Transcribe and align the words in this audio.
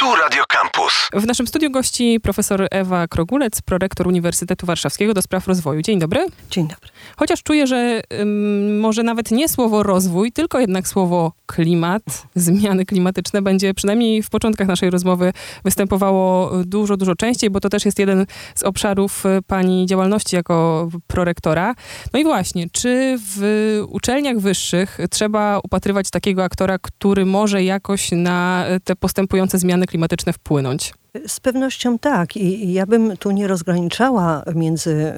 Tu 0.00 0.16
Radio 0.16 0.42
Campus. 0.48 1.08
W 1.12 1.26
naszym 1.26 1.46
studiu 1.46 1.70
gości 1.70 2.20
profesor 2.22 2.68
Ewa 2.70 3.08
Krogulec, 3.08 3.62
prorektor 3.62 4.08
Uniwersytetu 4.08 4.66
Warszawskiego 4.66 5.14
do 5.14 5.22
spraw 5.22 5.48
rozwoju. 5.48 5.82
Dzień 5.82 5.98
dobry. 5.98 6.26
Dzień 6.50 6.68
dobry. 6.68 6.88
Chociaż 7.16 7.42
czuję, 7.42 7.66
że 7.66 8.02
ym, 8.20 8.80
może 8.80 9.02
nawet 9.02 9.30
nie 9.30 9.48
słowo 9.48 9.82
rozwój, 9.82 10.32
tylko 10.32 10.60
jednak 10.60 10.88
słowo 10.88 11.32
klimat, 11.46 12.02
zmiany 12.34 12.86
klimatyczne 12.86 13.42
będzie 13.42 13.74
przynajmniej 13.74 14.22
w 14.22 14.30
początkach 14.30 14.68
naszej 14.68 14.90
rozmowy 14.90 15.32
występowało 15.64 16.50
dużo, 16.64 16.96
dużo 16.96 17.14
częściej, 17.14 17.50
bo 17.50 17.60
to 17.60 17.68
też 17.68 17.84
jest 17.84 17.98
jeden 17.98 18.26
z 18.54 18.62
obszarów 18.62 19.26
y, 19.26 19.42
pani 19.46 19.86
działalności 19.86 20.36
jako 20.36 20.88
prorektora. 21.06 21.74
No 22.12 22.20
i 22.20 22.24
właśnie, 22.24 22.66
czy 22.72 23.18
w 23.18 23.40
uczelniach 23.88 24.38
wyższych 24.38 24.98
trzeba 25.10 25.60
upatrywać 25.64 26.10
takiego 26.10 26.44
aktora, 26.44 26.78
który 26.78 27.26
może 27.26 27.64
jakoś 27.64 28.12
na 28.12 28.64
te 28.84 28.96
postępujące 28.96 29.58
zmiany 29.58 29.86
klimatyczne 29.90 30.32
wpłynąć? 30.32 30.92
Z 31.26 31.40
pewnością 31.40 31.98
tak. 31.98 32.36
I 32.36 32.72
ja 32.72 32.86
bym 32.86 33.16
tu 33.16 33.30
nie 33.30 33.48
rozgraniczała 33.48 34.42
między 34.54 35.14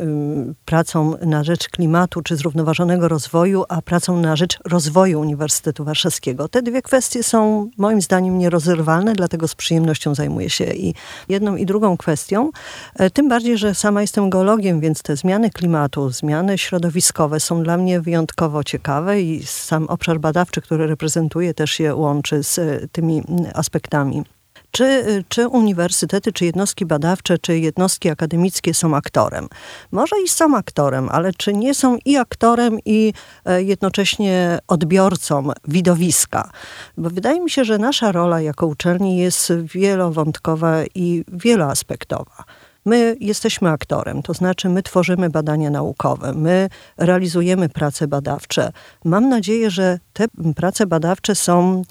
pracą 0.65 1.17
na 1.27 1.45
rzecz 1.45 1.69
klimatu 1.69 2.23
czy 2.23 2.37
zrównoważonego 2.37 3.09
rozwoju, 3.09 3.65
a 3.69 3.83
pracą 3.83 4.21
na 4.21 4.37
rzecz 4.37 4.59
rozwoju 4.65 5.21
Uniwersytetu 5.21 5.85
Warszawskiego. 5.85 6.49
Te 6.49 6.63
dwie 6.63 6.83
kwestie 6.83 7.23
są 7.23 7.71
moim 7.79 8.03
zdaniem 8.03 8.39
nierozerwalne, 8.39 9.13
dlatego 9.13 9.49
z 9.49 9.55
przyjemnością 9.55 10.15
zajmuję 10.15 10.51
się 10.51 10.65
i 10.65 10.95
jedną 11.29 11.57
i 11.57 11.67
drugą 11.67 11.97
kwestią. 11.97 12.51
E, 12.95 13.11
tym 13.11 13.29
bardziej, 13.29 13.59
że 13.59 13.75
sama 13.75 14.01
jestem 14.01 14.31
geologiem, 14.31 14.81
więc 14.81 15.03
te 15.03 15.17
zmiany 15.17 15.51
klimatu, 15.51 16.11
zmiany 16.11 16.59
środowiskowe 16.59 17.41
są 17.41 17.63
dla 17.63 17.77
mnie 17.77 18.01
wyjątkowo 18.01 18.65
ciekawe 18.65 19.21
i 19.21 19.47
sam 19.47 19.87
obszar 19.87 20.21
badawczy, 20.21 20.61
który 20.61 20.87
reprezentuję, 20.87 21.55
też 21.55 21.71
się 21.71 21.95
łączy 21.95 22.43
z 22.43 22.59
e, 22.59 22.89
tymi 22.93 23.23
aspektami. 23.55 24.23
Czy, 24.73 25.25
czy 25.29 25.49
uniwersytety, 25.49 26.33
czy 26.33 26.45
jednostki 26.45 26.87
badawcze, 26.87 27.39
czy 27.39 27.59
jednostki 27.59 28.11
akademickie 28.11 28.75
są 28.75 28.97
aktorem? 28.97 29.49
Może 29.91 30.17
i 30.25 30.29
są 30.29 30.57
aktorem, 30.57 31.09
ale 31.09 31.33
czy 31.33 31.53
nie 31.53 31.75
są 31.75 31.99
i 32.05 32.17
aktorem, 32.17 32.79
i 32.85 33.13
e, 33.45 33.63
jednocześnie 33.63 34.59
odbiorcą 34.69 35.49
widowiska? 35.69 36.51
Bo 36.97 37.11
wydaje 37.11 37.41
mi 37.41 37.51
się, 37.51 37.65
że 37.65 37.79
nasza 37.79 38.13
rola 38.13 38.41
jako 38.41 38.67
uczelni 38.67 39.17
jest 39.17 39.53
wielowątkowa 39.75 40.85
i 40.95 41.25
wieloaspektowa. 41.29 42.45
My 42.85 43.17
jesteśmy 43.21 43.71
aktorem, 43.71 44.23
to 44.23 44.35
znaczy 44.35 44.69
my 44.69 44.83
tworzymy 44.83 45.31
badania 45.31 45.71
naukowe, 45.71 46.33
my 46.35 46.69
realizujemy 46.97 47.69
prace 47.69 48.09
badawcze. 48.09 48.73
Mam 49.05 49.29
nadzieję, 49.29 49.71
że 49.71 49.99
te 50.13 50.27
prace 50.57 50.87
badawcze 50.87 51.35
są 51.35 51.83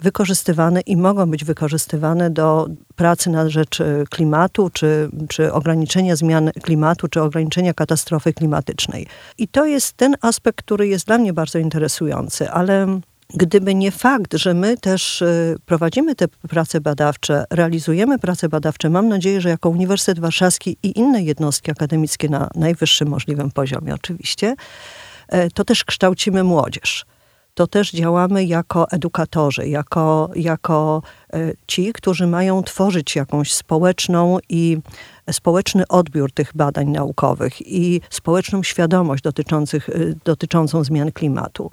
wykorzystywane 0.00 0.80
i 0.80 0.96
mogą 0.96 1.30
być 1.30 1.44
wykorzystywane 1.44 2.30
do 2.30 2.68
pracy 2.96 3.30
na 3.30 3.48
rzecz 3.48 3.80
e, 3.80 4.04
klimatu, 4.10 4.70
czy, 4.70 5.10
czy 5.28 5.52
ograniczenia 5.52 6.16
zmian 6.16 6.50
klimatu, 6.62 7.08
czy 7.08 7.22
ograniczenia 7.22 7.74
katastrofy 7.74 8.32
klimatycznej. 8.32 9.06
I 9.38 9.48
to 9.48 9.66
jest 9.66 9.96
ten 9.96 10.16
aspekt, 10.20 10.58
który 10.58 10.88
jest 10.88 11.06
dla 11.06 11.18
mnie 11.18 11.32
bardzo 11.32 11.58
interesujący, 11.58 12.50
ale 12.50 13.00
gdyby 13.34 13.74
nie 13.74 13.90
fakt, 13.90 14.34
że 14.34 14.54
my 14.54 14.76
też 14.76 15.22
e, 15.22 15.54
prowadzimy 15.66 16.14
te 16.14 16.28
prace 16.28 16.80
badawcze, 16.80 17.44
realizujemy 17.50 18.18
prace 18.18 18.48
badawcze, 18.48 18.90
mam 18.90 19.08
nadzieję, 19.08 19.40
że 19.40 19.48
jako 19.48 19.68
Uniwersytet 19.68 20.20
Warszawski 20.20 20.76
i 20.82 20.98
inne 20.98 21.22
jednostki 21.22 21.70
akademickie 21.70 22.28
na 22.28 22.50
najwyższym 22.54 23.08
możliwym 23.08 23.50
poziomie 23.50 23.94
oczywiście, 23.94 24.54
to 25.54 25.64
też 25.64 25.84
kształcimy 25.84 26.44
młodzież 26.44 27.06
to 27.54 27.66
też 27.66 27.90
działamy 27.90 28.44
jako 28.44 28.90
edukatorzy, 28.90 29.68
jako, 29.68 30.30
jako 30.34 31.02
e, 31.32 31.52
ci, 31.66 31.92
którzy 31.92 32.26
mają 32.26 32.62
tworzyć 32.62 33.16
jakąś 33.16 33.52
społeczną 33.52 34.38
i 34.48 34.78
społeczny 35.30 35.88
odbiór 35.88 36.32
tych 36.32 36.50
badań 36.54 36.88
naukowych 36.88 37.66
i 37.66 38.00
społeczną 38.10 38.62
świadomość 38.62 39.22
dotyczących, 39.22 39.88
e, 39.88 39.92
dotyczącą 40.24 40.84
zmian 40.84 41.12
klimatu. 41.12 41.70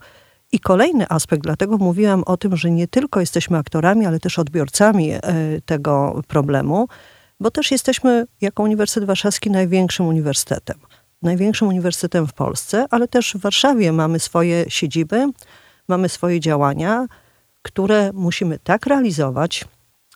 I 0.51 0.59
kolejny 0.59 1.06
aspekt, 1.09 1.44
dlatego 1.44 1.78
mówiłam 1.78 2.23
o 2.25 2.38
tym, 2.38 2.57
że 2.57 2.72
nie 2.72 2.88
tylko 2.88 3.19
jesteśmy 3.19 3.57
aktorami, 3.57 4.06
ale 4.06 4.19
też 4.19 4.39
odbiorcami 4.39 5.12
e, 5.12 5.22
tego 5.66 6.22
problemu, 6.28 6.88
bo 7.39 7.51
też 7.51 7.72
jesteśmy 7.72 8.25
jako 8.41 8.63
Uniwersytet 8.63 9.07
Warszawski 9.07 9.51
największym 9.51 10.06
uniwersytetem. 10.06 10.78
Największym 11.22 11.68
uniwersytetem 11.68 12.28
w 12.28 12.34
Polsce, 12.34 12.85
ale 12.89 13.07
też 13.07 13.34
w 13.34 13.38
Warszawie 13.41 13.91
mamy 13.91 14.19
swoje 14.19 14.66
siedziby, 14.68 15.31
mamy 15.89 16.09
swoje 16.09 16.39
działania, 16.39 17.05
które 17.61 18.11
musimy 18.13 18.59
tak 18.59 18.85
realizować, 18.85 19.66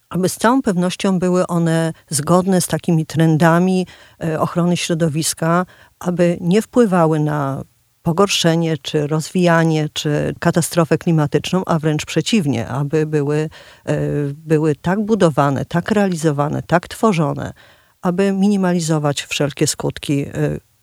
aby 0.09 0.29
z 0.29 0.38
całą 0.38 0.61
pewnością 0.61 1.19
były 1.19 1.47
one 1.47 1.94
zgodne 2.09 2.61
z 2.61 2.67
takimi 2.67 3.06
trendami 3.06 3.88
e, 4.23 4.39
ochrony 4.39 4.78
środowiska, 4.78 5.66
aby 6.00 6.38
nie 6.41 6.61
wpływały 6.61 7.19
na 7.19 7.63
pogorszenie, 8.03 8.78
czy 8.78 9.07
rozwijanie, 9.07 9.89
czy 9.94 10.35
katastrofę 10.39 10.97
klimatyczną, 10.97 11.63
a 11.66 11.79
wręcz 11.79 12.05
przeciwnie, 12.05 12.67
aby 12.67 13.05
były, 13.05 13.50
e, 13.85 13.97
były 14.34 14.75
tak 14.75 15.05
budowane, 15.05 15.66
tak 15.66 15.91
realizowane, 15.91 16.63
tak 16.67 16.88
tworzone, 16.88 17.53
aby 18.01 18.31
minimalizować 18.31 19.22
wszelkie 19.22 19.67
skutki 19.67 20.22
e, 20.22 20.31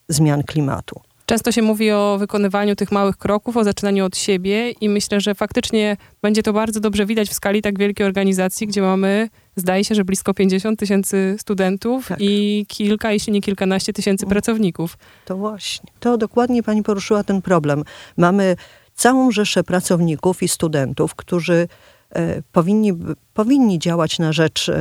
zmian 0.08 0.42
klimatu. 0.42 1.00
Często 1.30 1.52
się 1.52 1.62
mówi 1.62 1.91
o 1.91 2.16
wykonywaniu 2.18 2.76
tych 2.76 2.92
małych 2.92 3.16
kroków, 3.16 3.56
o 3.56 3.64
zaczynaniu 3.64 4.04
od 4.04 4.16
siebie 4.16 4.70
i 4.70 4.88
myślę, 4.88 5.20
że 5.20 5.34
faktycznie 5.34 5.96
będzie 6.22 6.42
to 6.42 6.52
bardzo 6.52 6.80
dobrze 6.80 7.06
widać 7.06 7.28
w 7.28 7.32
skali 7.32 7.62
tak 7.62 7.78
wielkiej 7.78 8.06
organizacji, 8.06 8.66
gdzie 8.66 8.82
mamy, 8.82 9.28
zdaje 9.56 9.84
się, 9.84 9.94
że 9.94 10.04
blisko 10.04 10.34
50 10.34 10.78
tysięcy 10.78 11.36
studentów 11.38 12.08
tak. 12.08 12.19
i 12.20 12.66
kilka, 12.69 13.12
jeśli 13.12 13.32
nie 13.32 13.40
kilkanaście 13.40 13.92
tysięcy 13.92 14.26
pracowników. 14.26 14.98
To 15.24 15.36
właśnie. 15.36 15.90
To 16.00 16.19
dokładnie 16.19 16.62
pani 16.62 16.82
poruszyła 16.82 17.24
ten 17.24 17.42
problem. 17.42 17.84
Mamy 18.16 18.56
całą 18.94 19.30
rzeszę 19.30 19.64
pracowników 19.64 20.42
i 20.42 20.48
studentów, 20.48 21.14
którzy 21.14 21.69
e, 22.10 22.42
powinni, 22.52 22.92
powinni 23.34 23.78
działać 23.78 24.19
na 24.19 24.32
rzecz 24.32 24.69
e, 24.69 24.74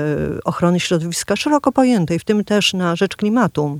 ochrony 0.44 0.80
środowiska 0.80 1.36
szeroko 1.36 1.72
pojętej, 1.72 2.20
w 2.20 2.24
tym 2.24 2.44
też 2.44 2.74
na 2.74 2.96
rzecz 2.96 3.16
klimatu 3.16 3.80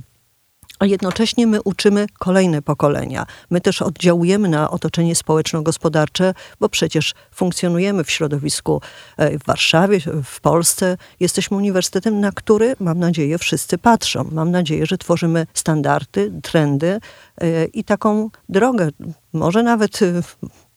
a 0.80 0.86
jednocześnie 0.86 1.46
my 1.46 1.62
uczymy 1.62 2.06
kolejne 2.18 2.62
pokolenia. 2.62 3.26
My 3.50 3.60
też 3.60 3.82
oddziałujemy 3.82 4.48
na 4.48 4.70
otoczenie 4.70 5.14
społeczno-gospodarcze, 5.14 6.34
bo 6.60 6.68
przecież 6.68 7.14
funkcjonujemy 7.34 8.04
w 8.04 8.10
środowisku 8.10 8.80
e, 9.16 9.38
w 9.38 9.44
Warszawie, 9.46 10.00
w 10.24 10.40
Polsce. 10.40 10.96
Jesteśmy 11.20 11.56
uniwersytetem, 11.56 12.20
na 12.20 12.32
który, 12.32 12.76
mam 12.80 12.98
nadzieję, 12.98 13.38
wszyscy 13.38 13.78
patrzą. 13.78 14.28
Mam 14.32 14.50
nadzieję, 14.50 14.86
że 14.86 14.98
tworzymy 14.98 15.46
standardy, 15.54 16.32
trendy 16.42 17.00
e, 17.40 17.64
i 17.64 17.84
taką 17.84 18.30
drogę, 18.48 18.88
może 19.32 19.62
nawet 19.62 20.02
e, 20.02 20.22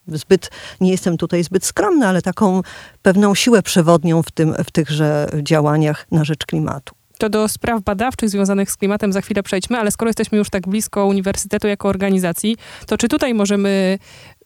zbyt, 0.08 0.50
nie 0.80 0.90
jestem 0.90 1.16
tutaj 1.16 1.44
zbyt 1.44 1.64
skromna, 1.64 2.08
ale 2.08 2.22
taką 2.22 2.62
pewną 3.02 3.34
siłę 3.34 3.62
przewodnią 3.62 4.22
w, 4.22 4.30
tym, 4.30 4.54
w 4.64 4.70
tychże 4.70 5.28
działaniach 5.42 6.06
na 6.10 6.24
rzecz 6.24 6.46
klimatu. 6.46 6.94
To 7.18 7.28
do 7.28 7.48
spraw 7.48 7.82
badawczych 7.82 8.30
związanych 8.30 8.70
z 8.70 8.76
klimatem 8.76 9.12
za 9.12 9.20
chwilę 9.20 9.42
przejdźmy, 9.42 9.78
ale 9.78 9.90
skoro 9.90 10.08
jesteśmy 10.08 10.38
już 10.38 10.50
tak 10.50 10.68
blisko 10.68 11.06
uniwersytetu 11.06 11.68
jako 11.68 11.88
organizacji, 11.88 12.56
to 12.86 12.98
czy 12.98 13.08
tutaj 13.08 13.34
możemy 13.34 13.98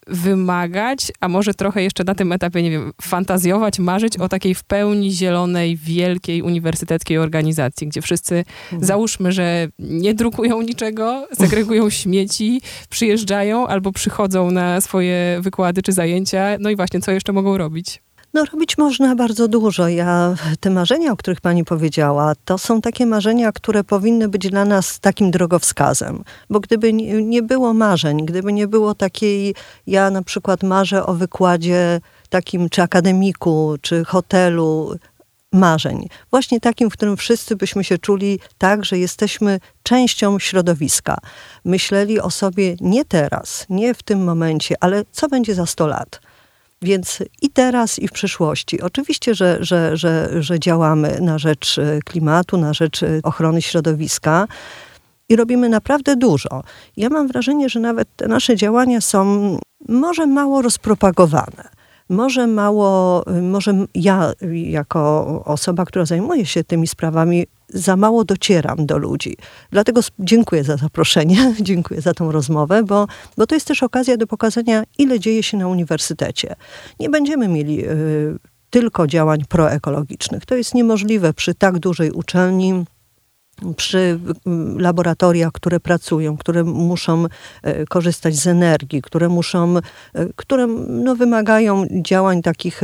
wymagać, 0.09 1.12
a 1.21 1.29
może 1.29 1.55
trochę 1.55 1.83
jeszcze 1.83 2.05
na 2.05 2.15
tym 2.15 2.33
etapie, 2.33 2.62
nie 2.62 2.71
wiem, 2.71 2.93
fantazjować, 3.03 3.79
marzyć 3.79 4.17
o 4.17 4.29
takiej 4.29 4.55
w 4.55 4.65
pełni 4.65 5.11
zielonej, 5.11 5.77
wielkiej 5.77 6.43
uniwersyteckiej 6.43 7.19
organizacji, 7.19 7.87
gdzie 7.87 8.03
wszyscy, 8.03 8.45
mhm. 8.65 8.85
załóżmy, 8.85 9.33
że 9.33 9.69
nie 9.79 10.15
drukują 10.15 10.62
niczego, 10.62 11.29
segregują 11.41 11.91
śmieci, 11.91 12.61
przyjeżdżają 12.91 13.67
albo 13.67 13.93
przychodzą 13.93 14.50
na 14.50 14.81
swoje 14.81 15.39
wykłady 15.41 15.83
czy 15.83 15.93
zajęcia, 15.93 16.56
no 16.61 16.71
i 16.71 16.77
właśnie, 16.77 17.00
co 17.00 17.11
jeszcze 17.12 17.33
mogą 17.33 17.59
robić? 17.59 18.03
No, 18.34 18.44
robić 18.44 18.78
można 18.78 19.16
bardzo 19.16 19.49
dużo. 19.49 19.89
Ja, 19.89 20.34
te 20.61 20.71
marzenia, 20.71 21.12
o 21.12 21.16
których 21.16 21.41
pani 21.41 21.64
powiedziała, 21.64 22.32
to 22.44 22.58
są 22.58 22.81
takie 22.81 23.06
marzenia, 23.06 23.52
które 23.52 23.85
powinny 23.85 24.29
być 24.29 24.49
dla 24.49 24.64
nas 24.64 25.00
takim 25.00 25.31
drogowskazem. 25.31 26.25
Bo 26.50 26.61
gdyby 26.61 26.93
nie, 26.93 27.43
było 27.43 27.75
marzeń, 27.75 28.26
gdyby 28.26 28.52
nie 28.52 28.69
było 28.69 28.94
takiej, 28.94 29.55
ja 29.87 30.11
na 30.11 30.23
przykład 30.23 30.62
marzę 30.62 31.06
o 31.06 31.14
wykładzie 31.14 32.00
takim, 32.29 32.69
czy 32.69 32.82
akademiku, 32.82 33.76
czy 33.82 34.05
hotelu, 34.05 34.94
marzeń. 35.52 36.08
Właśnie 36.31 36.61
takim, 36.61 36.91
w 36.91 36.93
którym 36.93 37.17
wszyscy 37.17 37.56
byśmy 37.56 37.85
się 37.85 37.99
czuli 37.99 38.41
tak, 38.58 38.85
że 38.85 38.99
jesteśmy 38.99 39.61
częścią 39.82 40.38
środowiska. 40.38 41.17
Myśleli 41.64 42.20
o 42.20 42.31
sobie 42.31 42.76
nie 42.81 43.05
teraz, 43.05 43.67
nie 43.70 43.94
w 43.94 44.02
tym 44.02 44.25
momencie, 44.25 44.75
ale 44.81 45.05
co 45.12 45.29
będzie 45.29 45.55
za 45.55 45.67
100 45.67 45.87
lat 45.87 46.20
więc 46.82 47.22
i 47.42 47.50
teraz, 47.50 47.98
i 47.98 48.08
w 48.08 48.12
przyszłości. 48.12 48.80
Oczywiście, 48.80 49.34
że, 49.34 49.58
że, 49.60 49.96
że, 49.96 50.42
że 50.42 50.60
działamy 50.60 51.19
na 51.20 51.38
rzecz 51.38 51.78
e, 51.78 52.00
klimatu, 52.04 52.58
na 52.58 52.72
rzecz 52.72 53.02
e, 53.02 53.20
ochrony 53.22 53.62
środowiska 53.62 54.46
i 55.28 55.36
robimy 55.36 55.69
naprawdę 55.69 56.16
dużo. 56.16 56.62
Ja 56.96 57.08
mam 57.08 57.28
wrażenie, 57.28 57.69
że 57.69 57.80
nawet 57.80 58.08
te 58.16 58.28
nasze 58.28 58.56
działania 58.56 59.00
są 59.00 59.56
może 59.88 60.26
mało 60.26 60.62
rozpropagowane. 60.62 61.69
może 62.08 62.46
mało, 62.46 63.25
może 63.42 63.86
ja 63.94 64.32
jako 64.52 65.26
osoba, 65.44 65.84
która 65.84 66.04
zajmuje 66.04 66.46
się 66.46 66.64
tymi 66.64 66.86
sprawami, 66.86 67.46
za 67.69 67.97
mało 67.97 68.25
docieram 68.25 68.87
do 68.87 68.99
ludzi. 68.99 69.37
Dlatego 69.70 70.00
dziękuję 70.19 70.65
za 70.65 70.76
zaproszenie, 70.76 71.55
dziękuję 71.61 72.00
za 72.00 72.15
tą 72.15 72.32
rozmowę, 72.32 72.82
bo, 72.82 73.06
bo 73.37 73.47
to 73.47 73.55
jest 73.55 73.67
też 73.67 73.82
okazja 73.82 74.17
do 74.17 74.26
pokazania, 74.26 74.85
ile 74.99 75.20
dzieje 75.20 75.43
się 75.43 75.56
na 75.56 75.69
uniwersytecie. 75.69 76.55
Nie 77.00 77.11
będziemy 77.11 77.49
mieli 77.49 77.88
y, 77.88 78.38
tylko 78.70 79.06
działań 79.06 79.44
proekologicznych. 79.49 80.47
To 80.47 80.55
jest 80.55 80.75
niemożliwe 80.75 81.32
przy 81.32 81.55
tak 81.55 81.79
dużej 81.79 82.11
uczelni 82.11 82.85
przy 83.76 84.19
mm, 84.47 84.81
laboratoriach, 84.81 85.53
które 85.53 85.81
pracują, 85.81 86.37
które 86.37 86.64
muszą 86.64 87.26
e, 87.62 87.85
korzystać 87.87 88.37
z 88.37 88.47
energii, 88.47 89.03
które 89.03 89.29
muszą, 89.29 89.76
e, 89.76 89.81
które 90.37 90.67
no, 90.88 91.17
wymagają 91.17 91.85
działań 92.03 92.43
takich, 92.43 92.81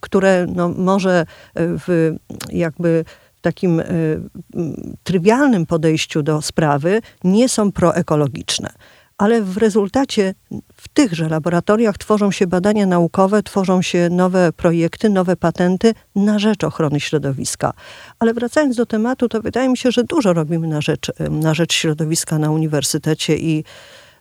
które 0.00 0.46
no, 0.54 0.68
może 0.68 1.26
w 1.56 2.14
jakby 2.52 3.04
takim 3.52 3.82
trywialnym 5.02 5.66
podejściu 5.66 6.22
do 6.22 6.42
sprawy 6.42 7.00
nie 7.24 7.48
są 7.48 7.72
proekologiczne 7.72 8.72
ale 9.18 9.42
w 9.42 9.56
rezultacie 9.56 10.34
w 10.74 10.88
tychże 10.88 11.28
laboratoriach 11.28 11.98
tworzą 11.98 12.30
się 12.30 12.46
badania 12.46 12.86
naukowe, 12.86 13.42
tworzą 13.42 13.82
się 13.82 14.08
nowe 14.10 14.52
projekty, 14.52 15.10
nowe 15.10 15.36
patenty 15.36 15.94
na 16.14 16.38
rzecz 16.38 16.64
ochrony 16.64 17.00
środowiska. 17.00 17.72
Ale 18.18 18.34
wracając 18.34 18.76
do 18.76 18.86
tematu, 18.86 19.28
to 19.28 19.40
wydaje 19.40 19.68
mi 19.68 19.76
się, 19.76 19.90
że 19.90 20.04
dużo 20.04 20.32
robimy 20.32 20.68
na 20.68 20.80
rzecz, 20.80 21.12
na 21.30 21.54
rzecz 21.54 21.74
środowiska 21.74 22.38
na 22.38 22.50
uniwersytecie 22.50 23.36
i 23.36 23.64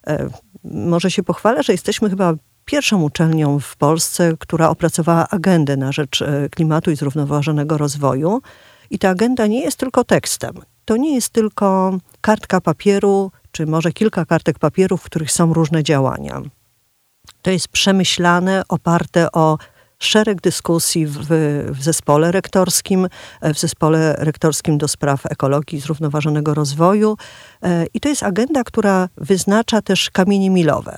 e, 0.07 0.29
może 0.63 1.11
się 1.11 1.23
pochwalę, 1.23 1.63
że 1.63 1.73
jesteśmy 1.73 2.09
chyba 2.09 2.33
pierwszą 2.65 3.03
uczelnią 3.03 3.59
w 3.59 3.77
Polsce, 3.77 4.33
która 4.39 4.69
opracowała 4.69 5.29
agendę 5.29 5.77
na 5.77 5.91
rzecz 5.91 6.21
e, 6.21 6.49
klimatu 6.49 6.91
i 6.91 6.95
zrównoważonego 6.95 7.77
rozwoju. 7.77 8.41
I 8.89 8.99
ta 8.99 9.09
agenda 9.09 9.47
nie 9.47 9.61
jest 9.61 9.77
tylko 9.77 10.03
tekstem. 10.03 10.53
To 10.85 10.97
nie 10.97 11.15
jest 11.15 11.29
tylko 11.29 11.97
kartka 12.21 12.61
papieru 12.61 13.31
czy 13.51 13.65
może 13.65 13.91
kilka 13.91 14.25
kartek 14.25 14.59
papieru, 14.59 14.97
w 14.97 15.03
których 15.03 15.31
są 15.31 15.53
różne 15.53 15.83
działania. 15.83 16.41
To 17.41 17.51
jest 17.51 17.67
przemyślane, 17.67 18.63
oparte 18.69 19.31
o 19.31 19.57
szereg 19.99 20.41
dyskusji 20.41 21.07
w, 21.07 21.17
w, 21.71 21.83
zespole 21.83 22.31
rektorskim, 22.31 23.07
w 23.41 23.59
zespole 23.59 24.15
rektorskim 24.19 24.77
do 24.77 24.87
spraw 24.87 25.25
ekologii 25.25 25.77
i 25.77 25.81
zrównoważonego 25.81 26.53
rozwoju. 26.53 27.17
E, 27.63 27.85
I 27.93 27.99
to 27.99 28.09
jest 28.09 28.23
agenda, 28.23 28.63
która 28.63 29.09
wyznacza 29.17 29.81
też 29.81 30.09
kamienie 30.09 30.49
milowe. 30.49 30.97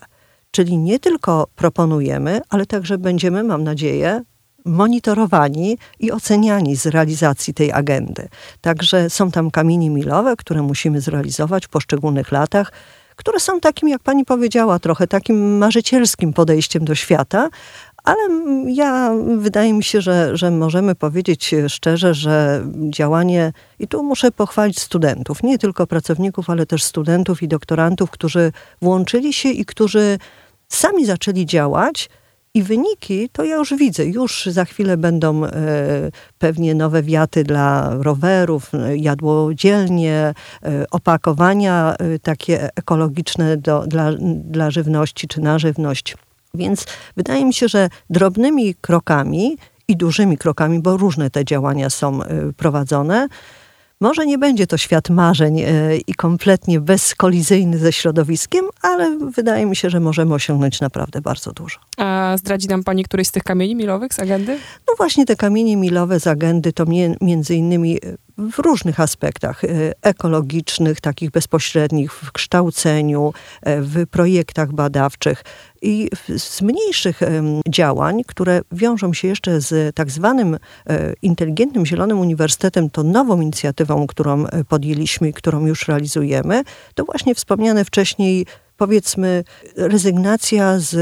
Czyli 0.52 0.78
nie 0.78 1.00
tylko 1.00 1.48
proponujemy, 1.56 2.42
ale 2.50 2.66
także 2.66 2.98
będziemy, 2.98 3.44
mam 3.44 3.64
nadzieję, 3.64 4.22
monitorowani 4.68 5.78
i 6.00 6.12
oceniani 6.12 6.76
z 6.76 6.86
realizacji 6.86 7.54
tej 7.54 7.72
agendy. 7.72 8.28
Także 8.62 9.10
są 9.10 9.32
tam 9.32 9.52
kamienie 9.52 9.90
milowe, 9.90 10.36
które 10.36 10.62
musimy 10.62 11.02
zrealizować 11.02 11.66
w 11.66 11.70
poszczególnych 11.70 12.32
latach, 12.32 12.72
które 13.16 13.40
są 13.40 13.60
takim, 13.60 13.90
jak 13.90 14.04
pani 14.04 14.26
powiedziała, 14.26 14.80
trochę 14.80 15.08
takim 15.08 15.58
marzycielskim 15.58 16.34
podejściem 16.34 16.86
do 16.86 16.96
świata, 16.96 17.50
ale 18.04 18.20
ja 18.68 19.12
wydaje 19.38 19.74
mi 19.74 19.84
się, 19.84 20.02
że, 20.02 20.38
że 20.38 20.52
możemy 20.52 20.96
powiedzieć 20.96 21.56
szczerze, 21.68 22.14
że 22.14 22.66
działanie, 22.90 23.54
i 23.80 23.88
tu 23.88 24.04
muszę 24.04 24.32
pochwalić 24.32 24.80
studentów, 24.80 25.44
nie 25.44 25.58
tylko 25.58 25.88
pracowników, 25.88 26.50
ale 26.50 26.66
też 26.66 26.84
studentów 26.84 27.44
i 27.44 27.48
doktorantów, 27.48 28.12
którzy 28.12 28.52
włączyli 28.82 29.34
się 29.34 29.50
i 29.50 29.66
którzy 29.66 30.18
sami 30.68 31.06
zaczęli 31.06 31.46
działać 31.46 32.10
i 32.54 32.64
wyniki 32.64 33.30
to 33.30 33.44
ja 33.44 33.56
już 33.56 33.74
widzę. 33.74 34.06
Już 34.06 34.46
za 34.46 34.66
chwilę 34.66 34.98
będą 34.98 35.46
e, 35.46 35.52
pewnie 36.40 36.76
nowe 36.76 37.04
wiaty 37.04 37.44
dla 37.44 37.96
rowerów, 38.00 38.72
jadłodzielnie, 38.96 40.34
e, 40.64 40.86
opakowania 40.92 41.96
e, 42.00 42.20
takie 42.20 42.70
ekologiczne 42.76 43.58
do, 43.58 43.88
dla, 43.88 44.12
dla 44.36 44.72
żywności 44.72 45.28
czy 45.28 45.42
na 45.42 45.60
żywność. 45.60 46.18
Więc 46.54 46.86
wydaje 47.18 47.46
mi 47.46 47.54
się, 47.54 47.68
że 47.68 47.90
drobnymi 48.10 48.76
krokami 48.76 49.58
i 49.88 49.98
dużymi 49.98 50.38
krokami, 50.38 50.80
bo 50.80 50.98
różne 50.98 51.30
te 51.30 51.46
działania 51.46 51.90
są 51.90 52.20
prowadzone, 52.58 53.28
może 54.02 54.26
nie 54.26 54.38
będzie 54.38 54.68
to 54.68 54.78
świat 54.78 55.10
marzeń 55.10 55.60
e, 55.60 55.98
i 56.08 56.14
kompletnie 56.14 56.80
bezkolizyjny 56.80 57.78
ze 57.78 57.94
środowiskiem, 57.94 58.66
ale 58.82 59.18
wydaje 59.18 59.66
mi 59.66 59.76
się, 59.76 59.90
że 59.90 60.00
możemy 60.00 60.34
osiągnąć 60.34 60.82
naprawdę 60.82 61.22
bardzo 61.22 61.52
dużo. 61.52 61.80
A 61.98 62.36
zdradzi 62.38 62.68
nam 62.68 62.84
Pani 62.84 63.04
któryś 63.04 63.28
z 63.28 63.32
tych 63.32 63.44
kamieni 63.44 63.76
milowych 63.76 64.14
z 64.14 64.20
agendy? 64.20 64.58
No 64.88 64.94
właśnie 64.98 65.26
te 65.26 65.36
kamienie 65.36 65.78
milowe 65.78 66.20
z 66.20 66.28
agendy 66.28 66.74
to 66.74 66.86
między 67.22 67.56
innymi 67.56 68.00
w 68.38 68.60
różnych 68.60 69.00
aspektach 69.00 69.64
e, 69.64 69.68
ekologicznych, 70.02 71.02
takich 71.02 71.32
bezpośrednich, 71.32 72.14
w 72.14 72.32
kształceniu, 72.32 73.34
e, 73.62 73.82
w 73.82 74.08
projektach 74.08 74.74
badawczych 74.74 75.44
i 75.82 76.10
z 76.38 76.62
mniejszych 76.62 77.20
działań, 77.70 78.22
które 78.28 78.62
wiążą 78.72 79.14
się 79.14 79.28
jeszcze 79.28 79.62
z 79.62 79.96
tak 79.96 80.12
zwanym 80.12 80.58
e, 80.90 81.14
inteligentnym 81.22 81.86
zielonym 81.86 82.20
uniwersytetem, 82.20 82.90
to 82.90 83.04
nową 83.04 83.42
inicjatywą, 83.42 84.08
którą 84.08 84.46
podjęliśmy 84.70 85.30
i 85.30 85.34
którą 85.34 85.66
już 85.66 85.88
realizujemy, 85.88 86.64
to 86.96 87.06
właśnie 87.06 87.36
wspomniane 87.36 87.86
wcześniej 87.86 88.46
powiedzmy 88.78 89.44
rezygnacja 89.76 90.80
z 90.80 90.96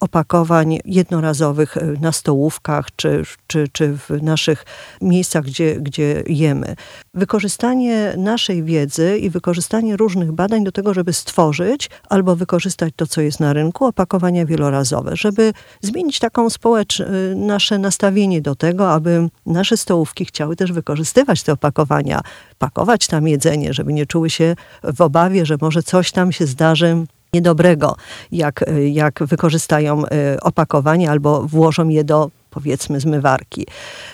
opakowań 0.00 0.78
jednorazowych 0.84 1.76
na 2.00 2.12
stołówkach 2.12 2.86
czy, 2.96 3.22
czy, 3.46 3.68
czy 3.72 3.96
w 3.96 4.22
naszych 4.22 4.64
miejscach, 5.00 5.44
gdzie, 5.44 5.76
gdzie 5.80 6.22
jemy. 6.26 6.76
Wykorzystanie 7.14 8.14
naszej 8.16 8.62
wiedzy 8.62 9.18
i 9.18 9.30
wykorzystanie 9.30 9.96
różnych 9.96 10.32
badań 10.32 10.64
do 10.64 10.72
tego, 10.72 10.94
żeby 10.94 11.12
stworzyć 11.12 11.90
albo 12.08 12.36
wykorzystać 12.36 12.92
to, 12.96 13.06
co 13.06 13.20
jest 13.20 13.40
na 13.40 13.52
rynku, 13.52 13.84
opakowania 13.84 14.46
wielorazowe, 14.46 15.16
żeby 15.16 15.52
zmienić 15.80 16.18
taką 16.18 16.50
społeczne 16.50 17.06
nasze 17.34 17.78
nastawienie 17.78 18.42
do 18.42 18.54
tego, 18.54 18.92
aby 18.92 19.28
nasze 19.46 19.76
stołówki 19.76 20.24
chciały 20.24 20.56
też 20.56 20.72
wykorzystywać 20.72 21.42
te 21.42 21.52
opakowania, 21.52 22.20
pakować 22.58 23.06
tam 23.06 23.28
jedzenie, 23.28 23.72
żeby 23.72 23.92
nie 23.92 24.06
czuły 24.06 24.30
się 24.30 24.56
w 24.82 25.00
obawie, 25.00 25.46
że 25.46 25.56
może 25.60 25.82
coś 25.82 26.12
tam 26.12 26.32
się 26.32 26.46
zdarzy 26.46 27.06
niedobrego, 27.38 27.96
jak, 28.32 28.64
jak 28.90 29.24
wykorzystają 29.24 30.06
e, 30.06 30.40
opakowanie 30.40 31.10
albo 31.10 31.42
włożą 31.42 31.88
je 31.88 32.04
do 32.04 32.30
powiedzmy 32.50 33.00
zmywarki. 33.00 33.66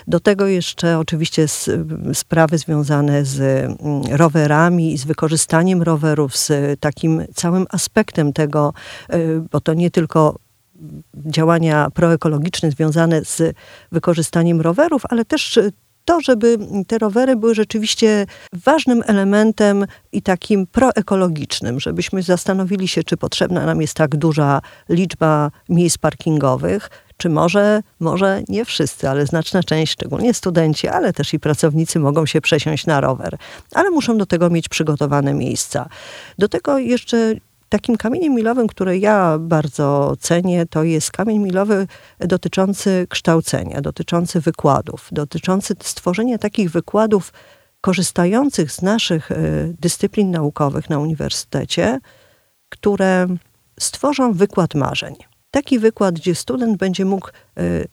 Do 0.07 0.19
tego 0.19 0.47
jeszcze 0.47 0.99
oczywiście 0.99 1.45
sprawy 2.13 2.57
związane 2.57 3.25
z 3.25 3.39
mm, 3.41 4.03
rowerami 4.11 4.93
i 4.93 4.97
z 4.97 5.05
wykorzystaniem 5.05 5.81
rowerów, 5.81 6.37
z 6.37 6.79
takim 6.79 7.23
całym 7.35 7.65
aspektem 7.69 8.33
tego, 8.33 8.73
e, 9.09 9.19
bo 9.51 9.61
to 9.61 9.73
nie 9.73 9.91
tylko 9.91 10.35
działania 11.15 11.87
proekologiczne 11.93 12.71
związane 12.71 13.25
z 13.25 13.55
wykorzystaniem 13.91 14.61
rowerów, 14.61 15.01
ale 15.09 15.25
też 15.25 15.59
to, 16.05 16.21
żeby 16.21 16.57
te 16.87 16.97
rowery 16.97 17.35
były 17.35 17.55
rzeczywiście 17.55 18.25
ważnym 18.53 19.03
elementem 19.05 19.85
i 20.11 20.21
takim 20.21 20.67
proekologicznym, 20.67 21.79
żebyśmy 21.79 22.23
zastanowili 22.23 22.87
się, 22.87 23.03
czy 23.03 23.17
potrzebna 23.17 23.65
nam 23.65 23.81
jest 23.81 23.93
tak 23.93 24.15
duża 24.15 24.61
liczba 24.89 25.51
miejsc 25.69 25.97
parkingowych, 25.97 26.89
czy 27.17 27.29
może, 27.29 27.81
może 27.99 28.41
nie 28.49 28.65
wszyscy, 28.65 29.09
ale 29.09 29.25
znaczna 29.25 29.63
część, 29.63 29.93
szczególnie 29.93 30.33
studenci, 30.33 30.87
ale 30.87 31.13
też 31.13 31.33
i 31.33 31.39
pracownicy 31.39 31.99
mogą 31.99 32.25
się 32.25 32.41
przesiąść 32.41 32.85
na 32.85 33.01
rower, 33.01 33.37
ale 33.71 33.89
muszą 33.89 34.17
do 34.17 34.25
tego 34.25 34.49
mieć 34.49 34.69
przygotowane 34.69 35.33
miejsca. 35.33 35.89
Do 36.37 36.47
tego 36.47 36.77
jeszcze 36.77 37.33
Takim 37.75 37.97
kamieniem 37.97 38.33
milowym, 38.33 38.67
który 38.67 38.99
ja 38.99 39.37
bardzo 39.39 40.15
cenię, 40.19 40.65
to 40.65 40.83
jest 40.83 41.11
kamień 41.11 41.39
milowy 41.39 41.87
dotyczący 42.19 43.07
kształcenia, 43.09 43.81
dotyczący 43.81 44.41
wykładów, 44.41 45.07
dotyczący 45.11 45.75
stworzenia 45.83 46.37
takich 46.37 46.71
wykładów 46.71 47.33
korzystających 47.81 48.71
z 48.71 48.81
naszych 48.81 49.31
e, 49.31 49.35
dyscyplin 49.79 50.31
naukowych 50.31 50.89
na 50.89 50.99
uniwersytecie, 50.99 51.99
które 52.69 53.27
stworzą 53.79 54.33
wykład 54.33 54.75
marzeń. 54.75 55.15
Taki 55.51 55.79
wykład, 55.79 56.15
gdzie 56.15 56.35
student 56.35 56.77
będzie 56.77 57.05
mógł 57.05 57.27
e, 57.27 57.31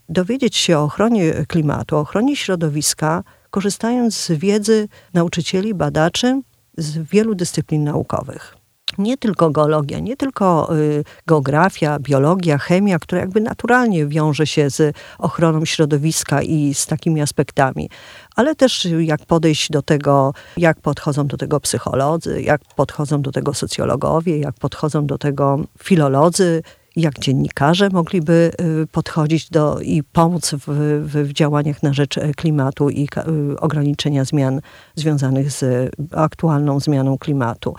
dowiedzieć 0.09 0.57
się 0.57 0.79
o 0.79 0.85
ochronie 0.85 1.33
klimatu, 1.49 1.97
o 1.97 2.01
ochronie 2.01 2.37
środowiska, 2.37 3.23
korzystając 3.51 4.17
z 4.17 4.31
wiedzy 4.31 4.89
nauczycieli, 5.15 5.75
badaczy 5.75 6.43
z 6.79 6.99
wielu 6.99 7.35
dyscyplin 7.35 7.85
naukowych 7.85 8.62
nie 8.99 9.17
tylko 9.17 9.51
geologia, 9.51 9.99
nie 9.99 10.17
tylko 10.17 10.77
y, 10.77 11.05
geografia, 11.27 11.99
biologia, 11.99 12.59
chemia, 12.59 12.99
która 12.99 13.21
jakby 13.21 13.41
naturalnie 13.41 14.07
wiąże 14.07 14.47
się 14.47 14.71
z 14.71 14.97
ochroną 15.19 15.65
środowiska 15.65 16.43
i 16.43 16.75
z 16.75 16.87
takimi 16.87 17.23
aspektami, 17.23 17.91
ale 18.37 18.55
też 18.55 18.89
jak 19.01 19.27
podejść 19.27 19.71
do 19.71 19.83
tego, 19.83 20.35
jak 20.57 20.81
podchodzą 20.81 21.27
do 21.27 21.37
tego 21.37 21.61
psycholodzy, 21.61 22.43
jak 22.43 22.61
podchodzą 22.77 23.23
do 23.23 23.33
tego 23.33 23.55
socjologowie, 23.55 24.39
jak 24.39 24.55
podchodzą 24.55 25.07
do 25.07 25.19
tego 25.19 25.59
filolodzy, 25.79 26.63
jak 26.97 27.19
dziennikarze 27.19 27.89
mogliby 27.93 28.51
y, 28.83 28.87
podchodzić 28.87 29.51
do 29.51 29.81
i 29.81 30.03
pomóc 30.03 30.55
w, 30.67 31.03
w 31.05 31.33
działaniach 31.33 31.83
na 31.83 31.93
rzecz 31.93 32.19
klimatu 32.37 32.91
i 32.91 33.09
y, 33.53 33.61
ograniczenia 33.61 34.25
zmian 34.25 34.61
związanych 34.95 35.51
z 35.51 35.91
aktualną 36.13 36.81
zmianą 36.81 37.19
klimatu. 37.19 37.75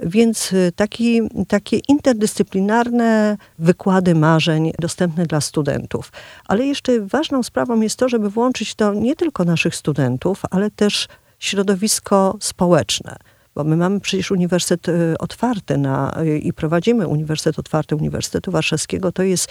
Więc 0.00 0.52
y, 0.52 0.72
taki, 0.76 1.20
takie 1.48 1.78
interdyscyplinarne 1.88 3.36
wykłady 3.58 4.14
marzeń 4.14 4.72
dostępne 4.78 5.26
dla 5.26 5.40
studentów. 5.40 6.12
Ale 6.44 6.66
jeszcze 6.66 7.00
ważną 7.00 7.42
sprawą 7.42 7.80
jest 7.80 7.96
to, 7.96 8.08
żeby 8.08 8.30
włączyć 8.30 8.74
to 8.74 8.94
nie 8.94 9.16
tylko 9.16 9.44
naszych 9.44 9.74
studentów, 9.74 10.42
ale 10.50 10.70
też 10.70 11.08
środowisko 11.38 12.36
społeczne 12.40 13.16
bo 13.58 13.64
my 13.64 13.76
mamy 13.76 14.00
przecież 14.00 14.30
Uniwersytet 14.30 14.88
y, 14.88 15.18
Otwarty 15.18 15.78
na, 15.78 16.22
y, 16.22 16.38
i 16.38 16.52
prowadzimy 16.52 17.06
Uniwersytet 17.06 17.58
Otwarty 17.58 17.96
Uniwersytetu 17.96 18.50
Warszawskiego. 18.50 19.12
To 19.12 19.22
jest 19.22 19.48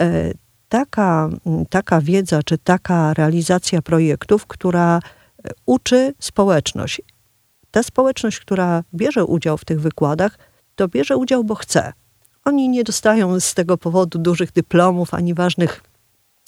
e, 0.00 0.32
taka, 0.68 1.30
taka 1.70 2.00
wiedza, 2.00 2.42
czy 2.42 2.58
taka 2.58 3.14
realizacja 3.14 3.82
projektów, 3.82 4.46
która 4.46 4.98
e, 4.98 5.50
uczy 5.66 6.14
społeczność. 6.18 7.00
Ta 7.74 7.82
społeczność, 7.82 8.40
która 8.40 8.84
bierze 8.94 9.24
udział 9.24 9.58
w 9.58 9.64
tych 9.64 9.80
wykładach, 9.80 10.38
to 10.74 10.88
bierze 10.88 11.16
udział, 11.16 11.44
bo 11.44 11.54
chce. 11.54 11.92
Oni 12.44 12.68
nie 12.68 12.84
dostają 12.84 13.40
z 13.40 13.54
tego 13.54 13.78
powodu 13.78 14.18
dużych 14.18 14.52
dyplomów 14.52 15.14
ani 15.14 15.34
ważnych, 15.34 15.82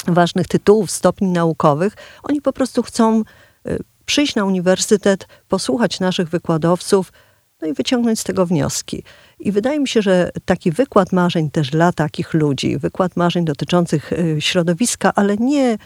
ważnych 0.07 0.49
tytułów, 0.49 0.91
stopni 0.91 1.29
naukowych. 1.29 1.95
Oni 2.23 2.41
po 2.41 2.53
prostu 2.53 2.83
chcą 2.83 3.23
e, 3.67 3.77
przyjść 4.05 4.35
na 4.35 4.45
uniwersytet, 4.45 5.29
posłuchać 5.49 6.01
naszych 6.01 6.29
wykładowców, 6.29 7.13
no 7.63 7.69
i 7.69 7.73
wyciągnąć 7.73 8.21
z 8.21 8.25
tego 8.25 8.47
wnioski. 8.47 9.03
I 9.41 9.53
wydaje 9.53 9.81
mi 9.81 9.89
się, 9.89 10.03
że 10.03 10.31
taki 10.45 10.71
wykład 10.71 11.13
marzeń 11.13 11.51
też 11.51 11.71
dla 11.71 11.93
takich 11.93 12.35
ludzi, 12.35 12.79
wykład 12.79 13.17
marzeń 13.17 13.45
dotyczących 13.45 14.13
e, 14.13 14.41
środowiska, 14.41 15.13
ale 15.15 15.37
nie 15.37 15.79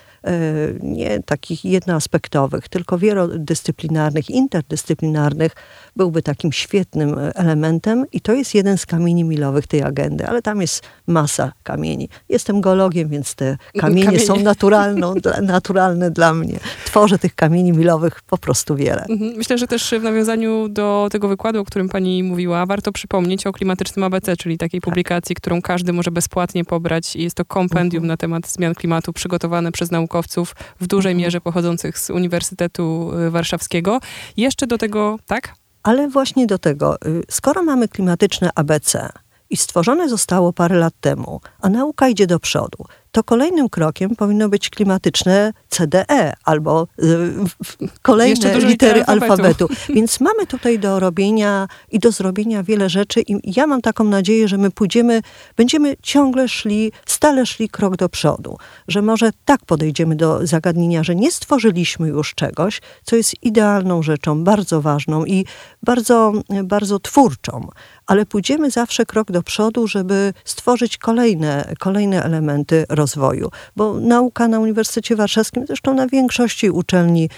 nie 0.82 1.22
takich 1.22 1.64
jednoaspektowych, 1.64 2.68
tylko 2.68 2.98
wielodyscyplinarnych, 2.98 4.30
interdyscyplinarnych, 4.30 5.52
byłby 5.96 6.22
takim 6.22 6.52
świetnym 6.52 7.16
elementem 7.34 8.04
i 8.12 8.20
to 8.20 8.32
jest 8.32 8.54
jeden 8.54 8.78
z 8.78 8.86
kamieni 8.86 9.24
milowych 9.24 9.66
tej 9.66 9.82
agendy, 9.82 10.26
ale 10.26 10.42
tam 10.42 10.60
jest 10.60 10.82
masa 11.06 11.52
kamieni. 11.62 12.08
Jestem 12.28 12.60
geologiem, 12.60 13.08
więc 13.08 13.34
te 13.34 13.56
kamienie, 13.78 14.04
kamienie. 14.04 14.26
są 14.26 14.36
naturalną, 14.36 15.14
naturalne 15.42 16.10
dla 16.10 16.34
mnie. 16.34 16.58
Tworzę 16.84 17.18
tych 17.18 17.34
kamieni 17.34 17.72
milowych 17.72 18.20
po 18.22 18.38
prostu 18.38 18.76
wiele. 18.76 19.04
Mhm. 19.04 19.32
Myślę, 19.36 19.58
że 19.58 19.66
też 19.66 19.94
w 20.00 20.02
nawiązaniu 20.02 20.68
do 20.68 21.08
tego 21.12 21.28
wykładu, 21.28 21.60
o 21.60 21.64
którym 21.64 21.88
pani 21.88 22.22
mówiła, 22.22 22.66
warto 22.66 22.92
przypomnieć 22.92 23.46
o 23.46 23.52
klimatycznym 23.52 24.04
ABC, 24.04 24.36
czyli 24.36 24.58
takiej 24.58 24.80
tak. 24.80 24.84
publikacji, 24.84 25.34
którą 25.34 25.62
każdy 25.62 25.92
może 25.92 26.10
bezpłatnie 26.10 26.64
pobrać. 26.64 27.16
Jest 27.16 27.36
to 27.36 27.44
kompendium 27.44 28.04
mhm. 28.04 28.08
na 28.08 28.16
temat 28.16 28.48
zmian 28.48 28.74
klimatu 28.74 29.12
przygotowane 29.12 29.72
przez 29.72 29.90
naukowców 29.90 30.09
naukowców, 30.10 30.54
w 30.80 30.86
dużej 30.86 31.12
mhm. 31.12 31.24
mierze 31.24 31.40
pochodzących 31.40 31.98
z 31.98 32.10
Uniwersytetu 32.10 33.10
y, 33.26 33.30
Warszawskiego. 33.30 34.00
Jeszcze 34.36 34.66
do 34.66 34.78
tego, 34.78 35.18
tak? 35.26 35.54
Ale 35.82 36.08
właśnie 36.08 36.46
do 36.46 36.58
tego, 36.58 36.96
y, 37.06 37.22
skoro 37.30 37.62
mamy 37.62 37.88
klimatyczne 37.88 38.50
ABC 38.54 39.08
i 39.50 39.56
stworzone 39.56 40.08
zostało 40.08 40.52
parę 40.52 40.76
lat 40.76 40.94
temu, 41.00 41.40
a 41.60 41.68
nauka 41.68 42.08
idzie 42.08 42.26
do 42.26 42.40
przodu, 42.40 42.84
to 43.12 43.24
kolejnym 43.24 43.68
krokiem 43.68 44.16
powinno 44.16 44.48
być 44.48 44.70
klimatyczne 44.70 45.52
CDE 45.68 46.32
albo 46.44 46.86
y, 47.02 47.86
kolejne 48.02 48.58
litery 48.58 49.04
alfabetu. 49.04 49.32
alfabetu. 49.32 49.68
Więc 49.94 50.20
mamy 50.20 50.46
tutaj 50.46 50.78
do 50.78 51.00
robienia 51.00 51.68
i 51.90 51.98
do 51.98 52.12
zrobienia 52.12 52.62
wiele 52.62 52.88
rzeczy 52.88 53.20
i 53.20 53.52
ja 53.56 53.66
mam 53.66 53.82
taką 53.82 54.04
nadzieję, 54.04 54.48
że 54.48 54.58
my 54.58 54.70
pójdziemy, 54.70 55.22
będziemy 55.56 55.96
ciągle 56.02 56.48
szli, 56.48 56.92
stale 57.06 57.46
szli 57.46 57.68
krok 57.68 57.96
do 57.96 58.08
przodu. 58.08 58.56
Że 58.88 59.02
może 59.02 59.30
tak 59.44 59.64
podejdziemy 59.64 60.16
do 60.16 60.46
zagadnienia, 60.46 61.04
że 61.04 61.14
nie 61.14 61.30
stworzyliśmy 61.30 62.08
już 62.08 62.34
czegoś, 62.34 62.80
co 63.04 63.16
jest 63.16 63.34
idealną 63.42 64.02
rzeczą, 64.02 64.44
bardzo 64.44 64.80
ważną 64.80 65.24
i 65.24 65.46
bardzo, 65.82 66.32
bardzo 66.64 66.98
twórczą, 66.98 67.68
ale 68.06 68.26
pójdziemy 68.26 68.70
zawsze 68.70 69.06
krok 69.06 69.32
do 69.32 69.42
przodu, 69.42 69.86
żeby 69.86 70.32
stworzyć 70.44 70.98
kolejne, 70.98 71.72
kolejne 71.78 72.24
elementy 72.24 72.84
rozwoju. 73.00 73.50
Bo 73.76 73.84
nauka 74.00 74.48
na 74.48 74.58
Uniwersytecie 74.60 75.16
Warszawskim, 75.16 75.66
zresztą 75.66 75.94
na 75.94 76.06
większości 76.06 76.70
uczelni, 76.70 77.28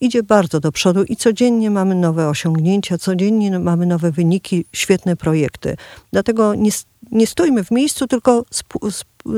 idzie 0.00 0.22
bardzo 0.22 0.60
do 0.60 0.72
przodu 0.72 1.04
i 1.04 1.16
codziennie 1.16 1.70
mamy 1.70 1.94
nowe 1.94 2.28
osiągnięcia, 2.28 2.98
codziennie 2.98 3.58
mamy 3.58 3.86
nowe 3.86 4.10
wyniki, 4.10 4.64
świetne 4.72 5.16
projekty. 5.16 5.76
Dlatego 6.12 6.54
nie, 6.54 6.70
nie 7.10 7.26
stójmy 7.26 7.64
w 7.64 7.70
miejscu, 7.70 8.06
tylko 8.06 8.44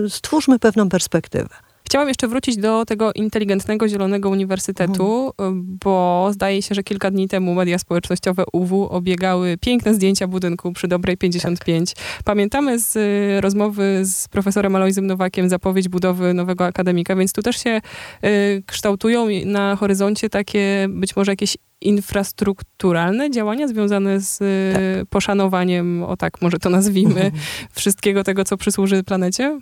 stwórzmy 0.09 0.59
pewną 0.59 0.89
perspektywę. 0.89 1.55
Chciałam 1.93 2.09
jeszcze 2.09 2.29
wrócić 2.29 2.57
do 2.57 2.85
tego 2.85 3.13
inteligentnego 3.13 3.89
zielonego 3.89 4.31
uniwersytetu, 4.31 5.33
mhm. 5.39 5.79
bo 5.85 6.29
zdaje 6.33 6.63
się, 6.63 6.75
że 6.75 6.83
kilka 6.83 7.11
dni 7.11 7.29
temu 7.29 7.55
media 7.55 7.79
społecznościowe 7.79 8.45
UW 8.53 8.87
obiegały 8.91 9.59
piękne 9.61 9.95
zdjęcia 9.95 10.27
budynku 10.27 10.73
przy 10.73 10.89
Dobrej 10.89 11.17
55. 11.17 11.95
Tak. 11.95 12.05
Pamiętamy 12.25 12.79
z 12.79 12.97
y, 12.97 13.41
rozmowy 13.41 14.01
z 14.05 14.29
profesorem 14.29 14.77
Alojzym 14.77 15.07
Nowakiem 15.07 15.49
zapowiedź 15.49 15.89
budowy 15.89 16.35
nowego 16.35 16.67
akademika, 16.67 17.17
więc 17.17 17.33
tu 17.33 17.43
też 17.43 17.57
się 17.57 17.81
y, 18.25 18.63
kształtują 18.67 19.27
na 19.45 19.77
horyzoncie 19.77 20.31
takie 20.31 20.87
być 20.91 21.17
może 21.17 21.33
jakieś 21.33 21.57
infrastrukturalne 21.81 23.31
działania 23.31 23.69
związane 23.69 24.21
z 24.21 24.41
y, 24.43 24.73
tak. 24.75 25.07
poszanowaniem, 25.11 26.03
o 26.03 26.17
tak 26.17 26.43
może 26.43 26.59
to 26.59 26.71
nazwijmy, 26.71 27.33
wszystkiego 27.79 28.25
tego, 28.25 28.45
co 28.45 28.57
przysłuży 28.57 29.03
planecie? 29.03 29.59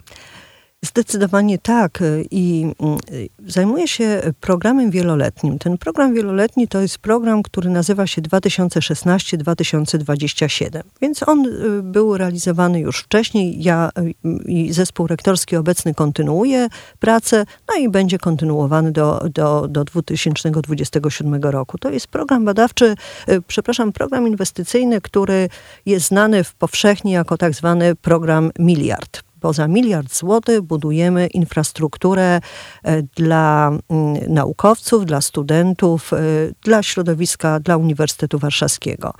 Zdecydowanie 0.84 1.58
tak. 1.58 2.02
I 2.30 2.72
mm, 2.80 2.98
zajmuję 3.46 3.88
się 3.88 4.20
programem 4.40 4.90
wieloletnim. 4.90 5.58
Ten 5.58 5.78
program 5.78 6.14
wieloletni 6.14 6.68
to 6.68 6.80
jest 6.80 6.98
program, 6.98 7.42
który 7.42 7.70
nazywa 7.70 8.06
się 8.06 8.22
2016-2027. 8.22 10.80
Więc 11.00 11.28
on 11.28 11.46
y, 11.46 11.82
był 11.82 12.16
realizowany 12.16 12.80
już 12.80 13.00
wcześniej. 13.00 13.62
Ja 13.62 13.90
y, 13.98 14.14
i 14.46 14.72
zespół 14.72 15.06
rektorski 15.06 15.56
obecny 15.56 15.94
kontynuuje 15.94 16.68
pracę, 17.00 17.44
no 17.68 17.74
i 17.74 17.88
będzie 17.88 18.18
kontynuowany 18.18 18.92
do, 18.92 19.28
do, 19.34 19.68
do 19.68 19.84
2027 19.84 21.42
roku. 21.42 21.78
To 21.78 21.90
jest 21.90 22.06
program 22.06 22.44
badawczy, 22.44 22.94
y, 23.28 23.42
przepraszam, 23.46 23.92
program 23.92 24.28
inwestycyjny, 24.28 25.00
który 25.00 25.48
jest 25.86 26.06
znany 26.06 26.42
powszechnie 26.58 27.12
jako 27.12 27.36
tak 27.36 27.54
zwany 27.54 27.94
program 27.94 28.50
miliard 28.58 29.29
bo 29.40 29.52
za 29.52 29.68
miliard 29.68 30.14
złotych 30.14 30.62
budujemy 30.62 31.26
infrastrukturę 31.26 32.40
e, 32.82 33.02
dla 33.02 33.70
mm, 33.88 34.34
naukowców, 34.34 35.06
dla 35.06 35.20
studentów, 35.20 36.12
e, 36.12 36.18
dla 36.62 36.82
środowiska, 36.82 37.60
dla 37.60 37.76
Uniwersytetu 37.76 38.38
Warszawskiego. 38.38 39.14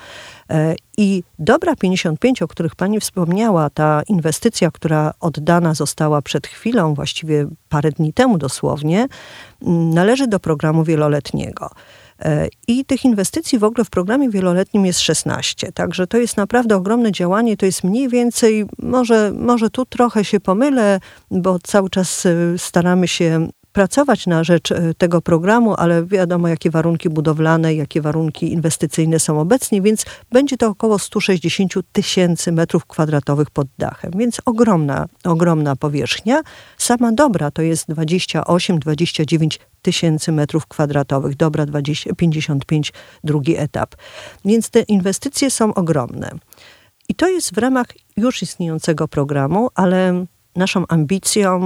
E, 0.51 0.75
I 0.97 1.23
Dobra 1.39 1.77
55, 1.77 2.43
o 2.43 2.49
których 2.49 2.75
pani 2.75 3.01
wspomniała, 3.01 3.71
ta 3.71 4.03
inwestycja, 4.09 4.71
która 4.71 5.15
oddana 5.21 5.75
została 5.75 6.23
przed 6.23 6.47
chwilą, 6.47 6.95
właściwie 6.95 7.47
parę 7.69 7.93
dni 7.93 8.13
temu 8.13 8.39
dosłownie, 8.39 9.07
mm, 9.63 9.91
należy 9.95 10.27
do 10.27 10.41
programu 10.41 10.85
wieloletniego. 10.85 11.71
I 12.69 12.85
tych 12.85 13.05
inwestycji 13.05 13.59
w 13.59 13.65
ogóle 13.65 13.85
w 13.85 13.91
programie 13.91 14.31
wieloletnim 14.31 14.87
jest 14.87 15.01
16. 15.01 15.73
Także 15.73 16.07
to 16.07 16.19
jest 16.19 16.37
naprawdę 16.37 16.77
ogromne 16.77 17.13
działanie. 17.13 17.57
To 17.57 17.67
jest 17.67 17.85
mniej 17.85 18.09
więcej, 18.09 18.67
może, 18.79 19.33
może 19.39 19.71
tu 19.71 19.87
trochę 19.87 20.25
się 20.25 20.41
pomylę, 20.41 21.01
bo 21.31 21.59
cały 21.59 21.91
czas 21.91 22.27
y, 22.27 22.55
staramy 22.59 23.09
się 23.09 23.49
pracować 23.81 24.27
na 24.27 24.45
rzecz 24.45 24.73
e, 24.73 24.95
tego 24.95 25.21
programu, 25.21 25.75
ale 25.75 26.07
wiadomo, 26.07 26.49
jakie 26.49 26.71
warunki 26.71 27.09
budowlane, 27.09 27.75
jakie 27.75 28.01
warunki 28.01 28.53
inwestycyjne 28.53 29.21
są 29.21 29.41
obecnie, 29.41 29.83
więc 29.83 30.05
będzie 30.33 30.57
to 30.57 30.69
około 30.69 30.99
160 30.99 31.75
tysięcy 31.93 32.53
metrów 32.53 32.87
kwadratowych 32.87 33.51
pod 33.51 33.69
dachem, 33.79 34.13
więc 34.17 34.41
ogromna, 34.45 35.07
ogromna 35.25 35.77
powierzchnia. 35.77 36.41
Sama 36.79 37.13
dobra 37.13 37.51
to 37.51 37.63
jest 37.63 37.89
28-29 37.89 39.59
tysięcy 39.83 40.33
metrów 40.33 40.67
kwadratowych, 40.67 41.37
dobra 41.37 41.67
20, 41.67 42.15
55, 42.15 42.93
drugi 43.25 43.57
etap. 43.57 43.95
Więc 44.45 44.71
te 44.71 44.81
inwestycje 44.81 45.51
są 45.51 45.75
ogromne. 45.75 46.31
I 47.09 47.15
to 47.15 47.29
jest 47.29 47.55
w 47.55 47.59
ramach 47.59 47.87
już 48.17 48.43
istniejącego 48.43 49.09
programu, 49.09 49.69
ale 49.75 50.25
naszą 50.57 50.85
ambicją, 50.89 51.61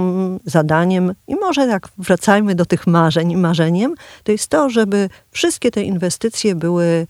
zadaniem 0.45 1.13
i 1.27 1.35
może 1.35 1.67
tak 1.67 1.87
wracajmy 1.97 2.55
do 2.55 2.65
tych 2.65 2.87
marzeń, 2.87 3.35
marzeniem, 3.35 3.95
to 4.23 4.31
jest 4.31 4.47
to, 4.47 4.69
żeby 4.69 5.09
wszystkie 5.31 5.71
te 5.71 5.83
inwestycje 5.83 6.55
były 6.55 7.07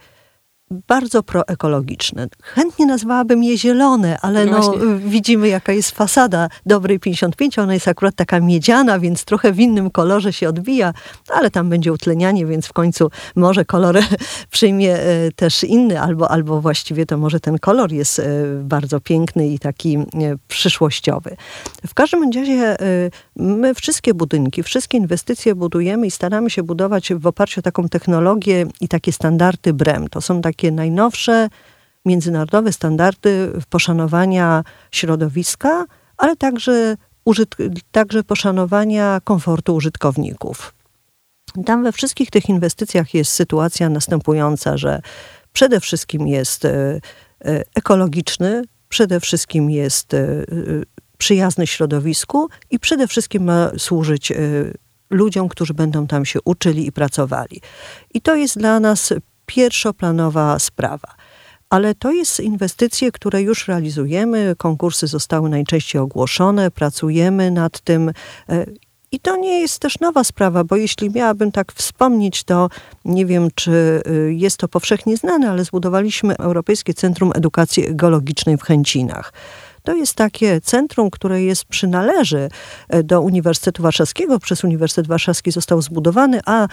bardzo 0.71 1.23
proekologiczne. 1.23 2.27
Chętnie 2.41 2.85
nazwałabym 2.85 3.43
je 3.43 3.57
zielone, 3.57 4.17
ale 4.21 4.45
no, 4.45 4.59
no 4.59 4.73
widzimy 4.97 5.47
jaka 5.47 5.73
jest 5.73 5.91
fasada 5.91 6.49
dobrej 6.65 6.99
55. 6.99 7.59
Ona 7.59 7.73
jest 7.73 7.87
akurat 7.87 8.15
taka 8.15 8.39
miedziana, 8.39 8.99
więc 8.99 9.25
trochę 9.25 9.51
w 9.51 9.59
innym 9.59 9.91
kolorze 9.91 10.33
się 10.33 10.49
odbija, 10.49 10.93
ale 11.29 11.51
tam 11.51 11.69
będzie 11.69 11.93
utlenianie, 11.93 12.45
więc 12.45 12.67
w 12.67 12.73
końcu 12.73 13.11
może 13.35 13.65
kolor 13.65 13.97
przyjmie 14.51 14.99
e, 14.99 15.31
też 15.31 15.63
inny, 15.63 16.01
albo, 16.01 16.31
albo 16.31 16.61
właściwie 16.61 17.05
to 17.05 17.17
może 17.17 17.39
ten 17.39 17.59
kolor 17.59 17.91
jest 17.91 18.19
e, 18.19 18.25
bardzo 18.63 18.99
piękny 18.99 19.47
i 19.47 19.59
taki 19.59 19.97
e, 19.97 20.03
przyszłościowy. 20.47 21.35
W 21.87 21.93
każdym 21.93 22.31
razie 22.31 22.77
my 23.35 23.73
wszystkie 23.73 24.13
budynki, 24.13 24.63
wszystkie 24.63 24.97
inwestycje 24.97 25.55
budujemy 25.55 26.07
i 26.07 26.11
staramy 26.11 26.49
się 26.49 26.63
budować 26.63 27.13
w 27.13 27.27
oparciu 27.27 27.59
o 27.59 27.63
taką 27.63 27.89
technologię 27.89 28.65
i 28.81 28.87
takie 28.87 29.11
standardy 29.11 29.73
BREM. 29.73 30.07
To 30.07 30.21
są 30.21 30.41
takie 30.41 30.71
najnowsze 30.71 31.49
międzynarodowe 32.05 32.73
standardy 32.73 33.51
poszanowania 33.69 34.63
środowiska, 34.91 35.85
ale 36.17 36.35
także, 36.35 36.97
także 37.91 38.23
poszanowania 38.23 39.19
komfortu 39.23 39.75
użytkowników. 39.75 40.73
Tam 41.65 41.83
we 41.83 41.91
wszystkich 41.91 42.29
tych 42.31 42.49
inwestycjach 42.49 43.13
jest 43.13 43.31
sytuacja 43.31 43.89
następująca, 43.89 44.77
że 44.77 45.01
przede 45.53 45.79
wszystkim 45.79 46.27
jest 46.27 46.65
e, 46.65 46.99
e, 47.45 47.63
ekologiczny, 47.75 48.63
przede 48.89 49.19
wszystkim 49.19 49.69
jest 49.69 50.13
e, 50.13 50.45
przyjazny 51.17 51.67
środowisku 51.67 52.49
i 52.71 52.79
przede 52.79 53.07
wszystkim 53.07 53.43
ma 53.43 53.71
służyć 53.77 54.33
ludziom, 55.09 55.49
którzy 55.49 55.73
będą 55.73 56.07
tam 56.07 56.25
się 56.25 56.39
uczyli 56.45 56.87
i 56.87 56.91
pracowali. 56.91 57.61
I 58.13 58.21
to 58.21 58.35
jest 58.35 58.57
dla 58.57 58.79
nas 58.79 59.13
pierwszoplanowa 59.45 60.59
sprawa. 60.59 61.15
Ale 61.69 61.95
to 61.95 62.11
jest 62.11 62.39
inwestycje, 62.39 63.11
które 63.11 63.41
już 63.41 63.67
realizujemy. 63.67 64.55
Konkursy 64.57 65.07
zostały 65.07 65.49
najczęściej 65.49 66.01
ogłoszone, 66.01 66.71
pracujemy 66.71 67.51
nad 67.51 67.79
tym. 67.79 68.11
E, 68.49 68.65
I 69.11 69.19
to 69.19 69.37
nie 69.37 69.61
jest 69.61 69.79
też 69.79 69.99
nowa 69.99 70.23
sprawa, 70.23 70.63
bo 70.63 70.75
jeśli 70.75 71.09
miałabym 71.09 71.51
tak 71.51 71.73
wspomnieć, 71.73 72.43
to 72.43 72.69
nie 73.05 73.25
wiem, 73.25 73.47
czy 73.55 74.01
e, 74.05 74.33
jest 74.33 74.57
to 74.57 74.67
powszechnie 74.67 75.17
znane, 75.17 75.49
ale 75.49 75.65
zbudowaliśmy 75.65 76.37
Europejskie 76.37 76.93
Centrum 76.93 77.31
Edukacji 77.35 77.83
Geologicznej 77.89 78.57
w 78.57 78.63
Chęcinach. 78.63 79.33
To 79.85 79.95
jest 79.95 80.15
takie 80.15 80.61
centrum, 80.61 81.09
które 81.09 81.43
jest, 81.43 81.65
przynależy 81.65 82.49
e, 82.89 83.03
do 83.03 83.21
Uniwersytetu 83.21 83.83
Warszawskiego. 83.83 84.39
Przez 84.39 84.63
Uniwersytet 84.63 85.07
Warszawski 85.07 85.51
został 85.51 85.81
zbudowany, 85.81 86.39
a 86.45 86.67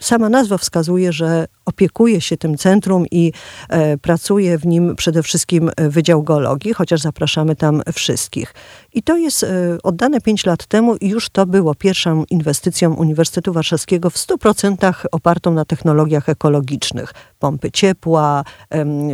sama 0.00 0.28
nazwa 0.28 0.58
wskazuje, 0.58 1.12
że 1.12 1.46
opiekuje 1.66 2.20
się 2.20 2.36
tym 2.36 2.56
centrum 2.56 3.04
i 3.10 3.32
e, 3.68 3.98
pracuje 3.98 4.58
w 4.58 4.66
nim 4.66 4.96
przede 4.96 5.22
wszystkim 5.22 5.70
Wydział 5.78 6.22
Geologii, 6.22 6.74
chociaż 6.74 7.00
zapraszamy 7.00 7.56
tam 7.56 7.82
wszystkich. 7.94 8.54
I 8.92 9.02
to 9.02 9.16
jest 9.16 9.42
e, 9.42 9.48
oddane 9.82 10.20
5 10.20 10.46
lat 10.46 10.66
temu 10.66 10.96
i 10.96 11.08
już 11.08 11.30
to 11.30 11.46
było 11.46 11.74
pierwszą 11.74 12.24
inwestycją 12.30 12.94
Uniwersytetu 12.94 13.52
Warszawskiego 13.52 14.10
w 14.10 14.14
100% 14.14 14.92
opartą 15.12 15.50
na 15.50 15.64
technologiach 15.64 16.28
ekologicznych. 16.28 17.12
Pompy 17.38 17.70
ciepła, 17.70 18.44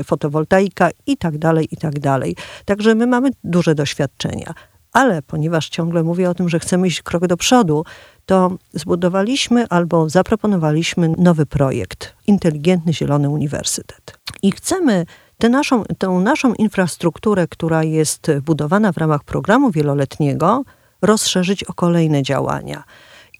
fotowoltaika 0.04 0.90
i 1.06 1.16
tak 1.16 1.38
dalej, 1.38 1.68
i 1.70 1.76
tak 1.76 2.00
dalej. 2.00 2.36
Także 2.64 2.94
my 2.94 3.06
mamy 3.06 3.30
duże 3.44 3.74
doświadczenia. 3.74 4.54
Ale 4.92 5.22
ponieważ 5.22 5.68
ciągle 5.68 6.02
mówię 6.02 6.30
o 6.30 6.34
tym, 6.34 6.48
że 6.48 6.58
chcemy 6.58 6.86
iść 6.86 7.02
krok 7.02 7.26
do 7.26 7.36
przodu, 7.36 7.84
to 8.26 8.56
zbudowaliśmy 8.72 9.66
albo 9.68 10.08
zaproponowaliśmy 10.08 11.08
nowy 11.18 11.46
projekt 11.46 12.14
Inteligentny 12.26 12.94
Zielony 12.94 13.28
Uniwersytet. 13.28 14.18
I 14.42 14.52
chcemy 14.52 15.06
tę 15.38 15.48
naszą, 15.48 15.84
tę 15.98 16.08
naszą 16.08 16.54
infrastrukturę, 16.54 17.48
która 17.48 17.84
jest 17.84 18.30
budowana 18.42 18.92
w 18.92 18.96
ramach 18.96 19.24
programu 19.24 19.70
wieloletniego, 19.70 20.64
rozszerzyć 21.02 21.64
o 21.64 21.72
kolejne 21.72 22.22
działania. 22.22 22.84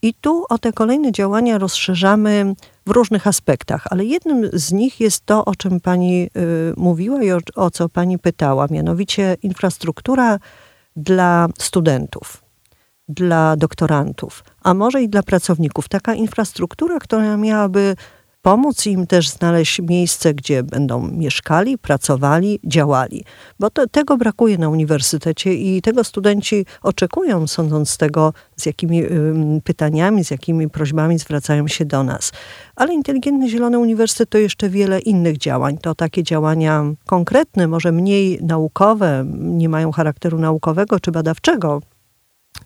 I 0.03 0.15
tu 0.15 0.45
o 0.49 0.59
te 0.59 0.73
kolejne 0.73 1.13
działania 1.13 1.59
rozszerzamy 1.59 2.55
w 2.87 2.91
różnych 2.91 3.27
aspektach, 3.27 3.85
ale 3.91 4.05
jednym 4.05 4.51
z 4.53 4.73
nich 4.73 5.01
jest 5.01 5.27
to, 5.27 5.45
o 5.45 5.55
czym 5.55 5.81
pani 5.81 6.23
y, 6.23 6.31
mówiła 6.77 7.23
i 7.23 7.33
o, 7.33 7.39
o 7.57 7.71
co 7.71 7.89
pani 7.89 8.19
pytała, 8.19 8.67
mianowicie 8.71 9.37
infrastruktura 9.43 10.39
dla 10.97 11.49
studentów, 11.59 12.42
dla 13.15 13.57
doktorantów, 13.57 14.45
a 14.63 14.75
może 14.75 15.03
i 15.03 15.09
dla 15.09 15.23
pracowników. 15.23 15.89
Taka 15.89 16.15
infrastruktura, 16.15 16.99
która 16.99 17.37
miałaby 17.37 17.97
pomóc 18.43 18.87
im 18.87 19.07
też 19.07 19.29
znaleźć 19.29 19.81
miejsce, 19.81 20.35
gdzie 20.35 20.63
będą 20.63 21.09
mieszkali, 21.09 21.79
pracowali, 21.79 22.61
działali. 22.65 23.25
Bo 23.61 23.71
to, 23.71 23.87
tego 23.87 24.17
brakuje 24.17 24.59
na 24.59 24.69
uniwersytecie 24.69 25.55
i 25.55 25.83
tego 25.83 26.05
studenci 26.05 26.67
oczekują, 26.83 27.47
sądząc 27.47 27.91
z 27.91 27.99
tego, 27.99 28.33
z 28.57 28.67
jakimi 28.67 29.05
y, 29.05 29.11
pytaniami, 29.65 30.25
z 30.25 30.31
jakimi 30.31 30.71
prośbami 30.71 31.19
zwracają 31.19 31.69
się 31.69 31.85
do 31.85 32.03
nas. 32.03 32.33
Ale 32.77 32.95
Inteligentny 32.95 33.49
Zielony 33.49 33.79
Uniwersytet 33.79 34.31
to 34.31 34.39
jeszcze 34.39 34.69
wiele 34.69 35.01
innych 35.01 35.39
działań. 35.39 35.79
To 35.79 35.95
takie 35.95 36.23
działania 36.23 36.85
konkretne, 37.07 37.69
może 37.69 37.93
mniej 37.93 38.39
naukowe, 38.43 39.25
nie 39.39 39.69
mają 39.69 39.93
charakteru 39.93 40.39
naukowego 40.39 41.01
czy 41.01 41.13
badawczego, 41.13 41.81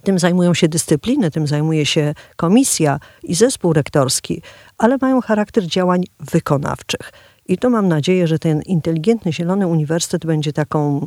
tym 0.06 0.18
zajmują 0.18 0.54
się 0.54 0.68
dyscypliny, 0.68 1.30
tym 1.30 1.46
zajmuje 1.46 1.86
się 1.86 2.14
komisja 2.36 3.00
i 3.22 3.34
zespół 3.34 3.72
rektorski, 3.72 4.42
ale 4.78 4.96
mają 5.00 5.20
charakter 5.20 5.66
działań 5.66 6.04
wykonawczych. 6.20 7.12
I 7.48 7.58
tu 7.58 7.70
mam 7.70 7.88
nadzieję, 7.88 8.26
że 8.26 8.38
ten 8.38 8.62
inteligentny 8.62 9.32
Zielony 9.32 9.66
Uniwersytet 9.66 10.26
będzie 10.26 10.52
taką 10.52 11.00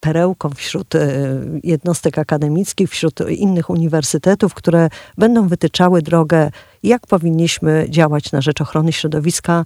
perełką 0.00 0.50
wśród 0.50 0.94
e, 0.94 1.08
jednostek 1.64 2.18
akademickich, 2.18 2.90
wśród 2.90 3.20
innych 3.30 3.70
uniwersytetów, 3.70 4.54
które 4.54 4.88
będą 5.18 5.48
wytyczały 5.48 6.02
drogę, 6.02 6.50
jak 6.82 7.06
powinniśmy 7.06 7.86
działać 7.88 8.32
na 8.32 8.40
rzecz 8.40 8.60
ochrony 8.60 8.92
środowiska 8.92 9.64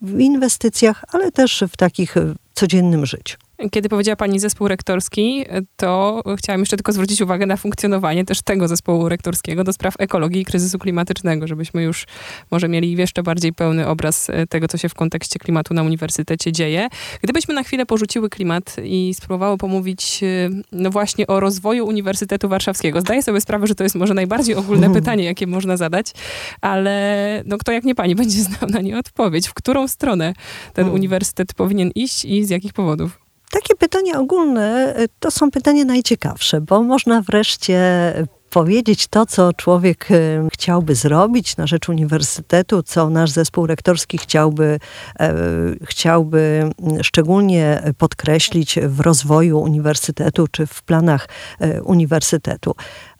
w 0.00 0.20
inwestycjach, 0.20 1.04
ale 1.12 1.32
też 1.32 1.64
w 1.72 1.76
takich 1.76 2.14
codziennym 2.54 3.06
życiu. 3.06 3.45
Kiedy 3.70 3.88
powiedziała 3.88 4.16
pani 4.16 4.40
zespół 4.40 4.68
rektorski, 4.68 5.44
to 5.76 6.22
chciałam 6.36 6.60
jeszcze 6.60 6.76
tylko 6.76 6.92
zwrócić 6.92 7.20
uwagę 7.20 7.46
na 7.46 7.56
funkcjonowanie 7.56 8.24
też 8.24 8.42
tego 8.42 8.68
zespołu 8.68 9.08
rektorskiego 9.08 9.64
do 9.64 9.72
spraw 9.72 9.94
ekologii 9.98 10.42
i 10.42 10.44
kryzysu 10.44 10.78
klimatycznego, 10.78 11.46
żebyśmy 11.46 11.82
już 11.82 12.06
może 12.50 12.68
mieli 12.68 12.92
jeszcze 12.92 13.22
bardziej 13.22 13.52
pełny 13.52 13.86
obraz 13.86 14.30
e, 14.30 14.46
tego, 14.46 14.68
co 14.68 14.78
się 14.78 14.88
w 14.88 14.94
kontekście 14.94 15.38
klimatu 15.38 15.74
na 15.74 15.82
uniwersytecie 15.82 16.52
dzieje. 16.52 16.88
Gdybyśmy 17.22 17.54
na 17.54 17.62
chwilę 17.62 17.86
porzuciły 17.86 18.30
klimat 18.30 18.76
i 18.84 19.14
spróbowały 19.14 19.58
pomówić 19.58 20.20
e, 20.22 20.50
no 20.72 20.90
właśnie 20.90 21.26
o 21.26 21.40
rozwoju 21.40 21.86
Uniwersytetu 21.86 22.48
Warszawskiego. 22.48 23.00
Zdaję 23.00 23.22
sobie 23.22 23.40
sprawę, 23.40 23.66
że 23.66 23.74
to 23.74 23.84
jest 23.84 23.96
może 23.96 24.14
najbardziej 24.14 24.54
ogólne 24.54 24.92
pytanie, 25.00 25.24
jakie 25.24 25.46
można 25.46 25.76
zadać, 25.76 26.12
ale 26.60 27.42
no 27.46 27.58
kto 27.58 27.72
jak 27.72 27.84
nie 27.84 27.94
pani 27.94 28.14
będzie 28.14 28.42
znał 28.48 28.70
na 28.70 28.80
nie 28.80 28.98
odpowiedź. 28.98 29.48
W 29.48 29.54
którą 29.54 29.88
stronę 29.88 30.34
ten 30.72 30.84
hmm. 30.84 30.94
uniwersytet 30.94 31.54
powinien 31.54 31.90
iść 31.94 32.24
i 32.24 32.44
z 32.44 32.50
jakich 32.50 32.72
powodów? 32.72 33.25
Takie 33.50 33.74
pytania 33.74 34.18
ogólne 34.20 34.94
y, 35.00 35.08
to 35.20 35.30
są 35.30 35.50
pytania 35.50 35.84
najciekawsze, 35.84 36.60
bo 36.60 36.82
można 36.82 37.22
wreszcie 37.22 38.12
powiedzieć 38.50 39.06
to, 39.06 39.26
co 39.26 39.52
człowiek 39.52 40.10
y, 40.10 40.40
chciałby 40.52 40.94
zrobić 40.94 41.56
na 41.56 41.66
rzecz 41.66 41.88
uniwersytetu, 41.88 42.82
co 42.82 43.10
nasz 43.10 43.30
zespół 43.30 43.66
rektorski 43.66 44.18
chciałby, 44.18 44.78
e, 45.20 45.34
chciałby 45.82 46.70
szczególnie 47.02 47.82
podkreślić 47.98 48.78
w 48.82 49.00
rozwoju 49.00 49.60
uniwersytetu 49.60 50.48
czy 50.48 50.66
w 50.66 50.82
planach 50.82 51.28
e, 51.60 51.82
uniwersytetu. 51.82 52.74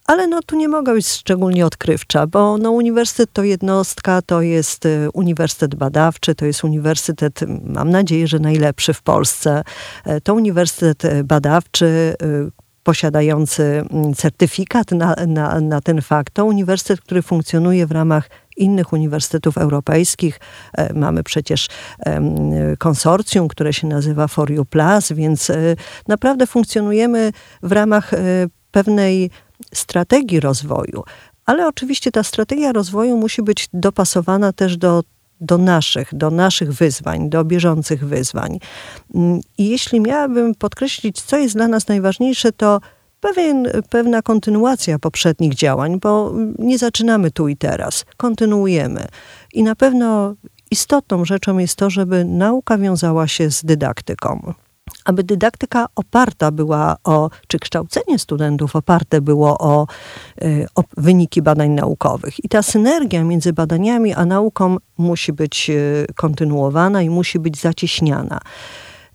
Ale 0.07 0.27
no 0.27 0.43
tu 0.43 0.57
nie 0.57 0.69
mogę 0.69 0.93
być 0.93 1.09
szczególnie 1.09 1.67
odkrywcza, 1.67 2.27
bo 2.27 2.59
no, 2.59 2.71
uniwersytet 2.71 3.33
to 3.33 3.43
jednostka, 3.43 4.23
to 4.23 4.43
jest 4.43 4.87
y, 4.87 5.09
uniwersytet 5.13 5.75
badawczy, 5.75 6.35
to 6.35 6.47
jest 6.47 6.65
uniwersytet, 6.65 7.41
mam 7.65 7.91
nadzieję, 7.91 8.27
że 8.27 8.39
najlepszy 8.39 8.95
w 8.95 9.03
Polsce. 9.03 9.63
E, 10.05 10.21
to 10.21 10.35
uniwersytet 10.35 11.05
e, 11.05 11.25
badawczy, 11.25 12.17
y, 12.23 12.51
posiadający 12.83 13.85
certyfikat 14.17 14.91
na, 14.91 15.15
na, 15.27 15.61
na 15.61 15.81
ten 15.81 16.03
fakt. 16.03 16.35
To 16.35 16.45
uniwersytet, 16.45 17.01
który 17.01 17.23
funkcjonuje 17.23 17.87
w 17.87 17.93
ramach 17.93 18.31
innych 18.57 18.93
uniwersytetów 18.93 19.59
europejskich. 19.59 20.41
E, 20.73 20.95
mamy 20.95 21.23
przecież 21.23 21.69
konsorcjum, 22.79 23.49
które 23.49 23.73
się 23.73 23.87
nazywa 23.87 24.29
For 24.29 24.51
You 24.51 24.65
Plus, 24.65 25.13
więc 25.13 25.53
naprawdę 26.09 26.47
funkcjonujemy 26.47 27.33
w 27.63 27.73
ramach 27.73 28.11
pewnej 28.71 29.31
strategii 29.75 30.41
rozwoju. 30.41 31.05
Ale 31.47 31.69
oczywiście 31.69 32.13
ta 32.13 32.23
strategia 32.23 32.73
rozwoju 32.73 33.17
musi 33.17 33.43
być 33.43 33.69
dopasowana 33.73 34.53
też 34.53 34.77
do, 34.77 35.03
do 35.41 35.59
naszych, 35.59 36.15
do 36.15 36.31
naszych 36.31 36.73
wyzwań, 36.73 37.31
do 37.31 37.45
bieżących 37.45 38.07
wyzwań. 38.07 38.59
Mm, 39.15 39.41
I 39.59 39.69
jeśli 39.69 40.01
miałabym 40.01 40.55
podkreślić, 40.55 41.23
co 41.23 41.37
jest 41.37 41.55
dla 41.55 41.69
nas 41.69 41.89
najważniejsze, 41.89 42.53
to 42.53 42.81
pewien, 43.21 43.69
pewna 43.91 44.23
kontynuacja 44.23 44.99
poprzednich 44.99 45.55
działań, 45.55 46.01
bo 46.01 46.35
nie 46.59 46.79
zaczynamy 46.79 47.31
tu 47.31 47.49
i 47.49 47.57
teraz, 47.57 48.05
kontynuujemy. 48.17 49.07
I 49.53 49.63
na 49.63 49.77
pewno 49.77 50.35
istotną 50.71 51.25
rzeczą 51.25 51.59
jest 51.59 51.77
to, 51.77 51.91
żeby 51.91 52.25
nauka 52.25 52.79
wiązała 52.79 53.29
się 53.29 53.51
z 53.51 53.65
dydaktyką 53.65 54.55
aby 55.07 55.25
dydaktyka 55.25 55.87
oparta 55.97 56.51
była 56.51 56.97
o, 57.05 57.31
czy 57.49 57.59
kształcenie 57.59 58.19
studentów 58.19 58.77
oparte 58.77 59.21
było 59.21 59.59
o, 59.59 59.87
y, 60.43 60.67
o, 60.75 60.83
wyniki 60.97 61.43
badań 61.43 61.71
naukowych. 61.71 62.45
I 62.45 62.49
ta 62.49 62.63
synergia 62.63 63.25
między 63.25 63.53
badaniami 63.53 64.15
a 64.15 64.25
nauką 64.25 64.77
musi 64.99 65.33
być 65.33 65.71
y, 65.71 66.07
kontynuowana 66.15 67.03
i 67.03 67.11
musi 67.11 67.39
być 67.39 67.61
zacieśniana. 67.61 68.41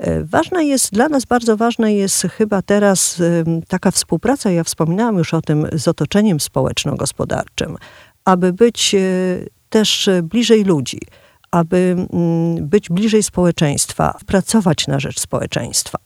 Y, 0.07 0.25
ważna 0.25 0.61
jest, 0.61 0.93
dla 0.93 1.09
nas 1.09 1.25
bardzo 1.25 1.57
ważna 1.57 1.89
jest 1.89 2.21
chyba 2.21 2.61
teraz 2.61 3.21
taka 3.67 3.91
współpraca, 3.91 4.51
ja 4.51 4.63
wspominałam 4.63 5.17
już 5.17 5.33
o 5.33 5.41
tym, 5.41 5.67
z 5.73 5.87
otoczeniem 5.87 6.39
społeczno-gospodarczym, 6.39 7.77
aby 8.25 8.53
być 8.53 8.95
też 9.69 10.09
bliżej 10.23 10.63
ludzi 10.63 10.99
aby 11.51 11.95
mm, 12.13 12.67
być 12.67 12.89
bliżej 12.89 13.23
społeczeństwa, 13.23 14.17
pracować 14.25 14.87
na 14.87 14.99
rzecz 14.99 15.19
społeczeństwa, 15.19 15.99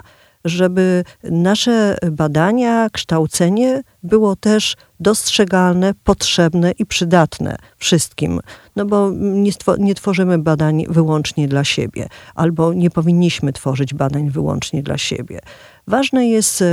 żeby 0.46 1.04
nasze 1.24 1.98
badania, 2.12 2.90
kształcenie 2.90 3.82
było 4.04 4.36
też 4.36 4.76
dostrzegalne, 5.00 5.94
potrzebne 6.04 6.72
i 6.72 6.86
przydatne 6.86 7.56
wszystkim. 7.78 8.40
No 8.76 8.86
bo 8.86 9.12
nie, 9.16 9.52
nie 9.78 9.96
tworzymy 9.96 10.38
badań 10.38 10.86
wyłącznie 10.90 11.48
dla 11.48 11.64
siebie, 11.64 12.08
albo 12.36 12.74
nie 12.74 12.90
powinniśmy 12.90 13.54
tworzyć 13.54 13.94
badań 13.94 14.30
wyłącznie 14.30 14.84
dla 14.84 14.98
siebie. 14.98 15.40
Ważna 15.88 16.24
jest 16.24 16.64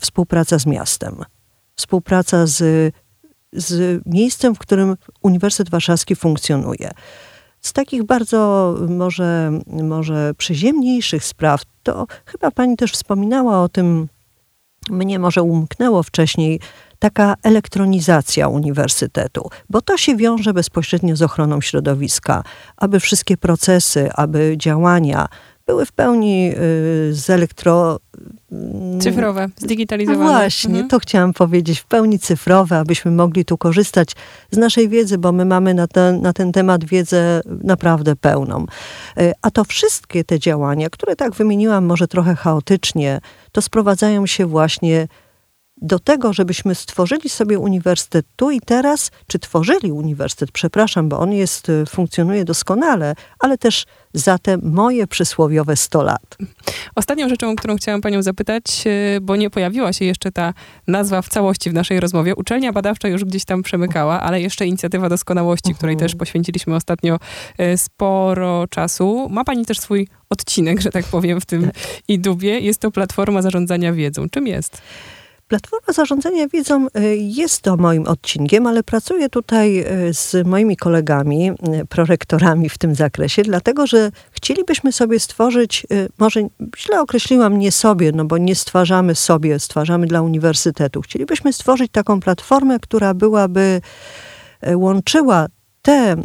współpraca 0.00 0.58
z 0.58 0.66
miastem, 0.66 1.16
współpraca 1.74 2.46
z, 2.46 2.94
z 3.52 4.02
miejscem, 4.06 4.54
w 4.54 4.58
którym 4.58 4.96
Uniwersytet 5.22 5.70
Warszawski 5.70 6.16
funkcjonuje. 6.16 6.90
Z 7.62 7.72
takich 7.72 8.02
bardzo 8.04 8.74
może, 8.88 9.52
może 9.66 10.32
przyziemniejszych 10.38 11.24
spraw, 11.24 11.62
to 11.82 12.06
chyba 12.26 12.50
pani 12.50 12.76
też 12.76 12.92
wspominała 12.92 13.62
o 13.62 13.68
tym, 13.68 14.08
mnie 14.90 15.18
może 15.18 15.42
umknęło 15.42 16.02
wcześniej, 16.02 16.60
taka 16.98 17.34
elektronizacja 17.42 18.48
uniwersytetu, 18.48 19.50
bo 19.70 19.80
to 19.80 19.96
się 19.96 20.16
wiąże 20.16 20.52
bezpośrednio 20.52 21.16
z 21.16 21.22
ochroną 21.22 21.60
środowiska, 21.60 22.44
aby 22.76 23.00
wszystkie 23.00 23.36
procesy, 23.36 24.10
aby 24.14 24.54
działania 24.56 25.28
były 25.66 25.86
w 25.86 25.92
pełni 25.92 26.50
y, 26.50 26.54
z 27.14 27.30
elektro... 27.30 28.00
Mm, 28.52 29.00
cyfrowe, 29.00 29.48
zdigitalizowane. 29.56 30.30
Właśnie, 30.30 30.70
mhm. 30.70 30.88
to 30.88 30.98
chciałam 30.98 31.32
powiedzieć, 31.32 31.80
w 31.80 31.84
pełni 31.84 32.18
cyfrowe, 32.18 32.78
abyśmy 32.78 33.10
mogli 33.10 33.44
tu 33.44 33.58
korzystać 33.58 34.12
z 34.50 34.56
naszej 34.56 34.88
wiedzy, 34.88 35.18
bo 35.18 35.32
my 35.32 35.44
mamy 35.44 35.74
na 35.74 35.86
ten, 35.86 36.22
na 36.22 36.32
ten 36.32 36.52
temat 36.52 36.84
wiedzę 36.84 37.40
naprawdę 37.64 38.16
pełną. 38.16 38.66
Y, 39.20 39.32
a 39.42 39.50
to 39.50 39.64
wszystkie 39.64 40.24
te 40.24 40.38
działania, 40.38 40.90
które 40.90 41.16
tak 41.16 41.34
wymieniłam 41.34 41.84
może 41.84 42.08
trochę 42.08 42.34
chaotycznie, 42.34 43.20
to 43.52 43.62
sprowadzają 43.62 44.26
się 44.26 44.46
właśnie 44.46 45.08
do 45.82 45.98
tego, 45.98 46.32
żebyśmy 46.32 46.74
stworzyli 46.74 47.28
sobie 47.28 47.58
uniwersytet 47.58 48.26
tu 48.36 48.50
i 48.50 48.60
teraz, 48.60 49.10
czy 49.26 49.38
tworzyli 49.38 49.92
uniwersytet, 49.92 50.52
przepraszam, 50.52 51.08
bo 51.08 51.18
on 51.18 51.32
jest, 51.32 51.68
y, 51.68 51.86
funkcjonuje 51.86 52.44
doskonale, 52.44 53.14
ale 53.38 53.58
też 53.58 53.84
za 54.14 54.38
te 54.38 54.56
moje 54.56 55.06
przysłowiowe 55.06 55.76
100 55.76 56.02
lat. 56.02 56.36
Ostatnią 56.94 57.28
rzeczą, 57.28 57.50
o 57.50 57.56
którą 57.56 57.76
chciałam 57.76 58.00
panią 58.00 58.22
zapytać, 58.22 58.64
y, 58.86 59.20
bo 59.20 59.36
nie 59.36 59.50
pojawiła 59.50 59.92
się 59.92 60.04
jeszcze 60.04 60.32
ta 60.32 60.54
nazwa 60.86 61.22
w 61.22 61.28
całości 61.28 61.70
w 61.70 61.74
naszej 61.74 62.00
rozmowie. 62.00 62.34
Uczelnia 62.36 62.72
badawcza 62.72 63.08
już 63.08 63.24
gdzieś 63.24 63.44
tam 63.44 63.62
przemykała, 63.62 64.20
ale 64.20 64.40
jeszcze 64.40 64.66
inicjatywa 64.66 65.08
doskonałości, 65.08 65.70
uh 65.70 65.74
-huh. 65.74 65.78
której 65.78 65.96
też 65.96 66.14
poświęciliśmy 66.14 66.74
ostatnio 66.74 67.18
y, 67.60 67.78
sporo 67.78 68.66
czasu. 68.70 69.28
Ma 69.30 69.44
pani 69.44 69.66
też 69.66 69.80
swój 69.80 70.08
odcinek, 70.30 70.80
że 70.80 70.90
tak 70.90 71.04
powiem, 71.04 71.40
w 71.40 71.46
tym 71.46 71.64
tak. 71.64 71.74
IDUBie. 72.08 72.60
Jest 72.60 72.80
to 72.80 72.90
platforma 72.90 73.42
zarządzania 73.42 73.92
wiedzą. 73.92 74.28
Czym 74.28 74.46
jest? 74.46 74.82
Platforma 75.52 75.92
zarządzania 75.92 76.48
wiedzą 76.48 76.86
y, 76.86 77.16
jest 77.16 77.62
to 77.62 77.76
moim 77.76 78.06
odcinkiem, 78.06 78.66
ale 78.66 78.82
pracuję 78.82 79.28
tutaj 79.28 79.84
y, 80.08 80.14
z 80.14 80.46
moimi 80.46 80.76
kolegami, 80.76 81.50
y, 81.50 81.86
prorektorami 81.86 82.68
w 82.68 82.78
tym 82.78 82.94
zakresie, 82.94 83.42
dlatego 83.42 83.86
że 83.86 84.10
chcielibyśmy 84.30 84.92
sobie 84.92 85.20
stworzyć, 85.20 85.86
może 86.18 86.40
źle 86.76 87.00
określiłam 87.00 87.58
nie 87.58 87.72
sobie, 87.72 88.12
no 88.12 88.24
bo 88.24 88.38
nie 88.38 88.54
stwarzamy 88.54 89.14
sobie, 89.14 89.58
stwarzamy 89.58 90.06
dla 90.06 90.22
uniwersytetu. 90.22 91.02
Chcielibyśmy 91.02 91.52
stworzyć 91.52 91.92
taką 91.92 92.20
platformę, 92.20 92.78
która 92.80 93.14
byłaby 93.14 93.80
łączyła 94.74 95.46
te 95.82 95.92
mm, 95.92 96.22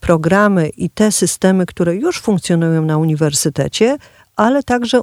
programy 0.00 0.68
i 0.68 0.90
te 0.90 1.12
systemy, 1.12 1.66
które 1.66 1.96
już 1.96 2.20
funkcjonują 2.20 2.82
na 2.82 2.98
uniwersytecie, 2.98 3.96
ale 4.36 4.62
także 4.62 5.02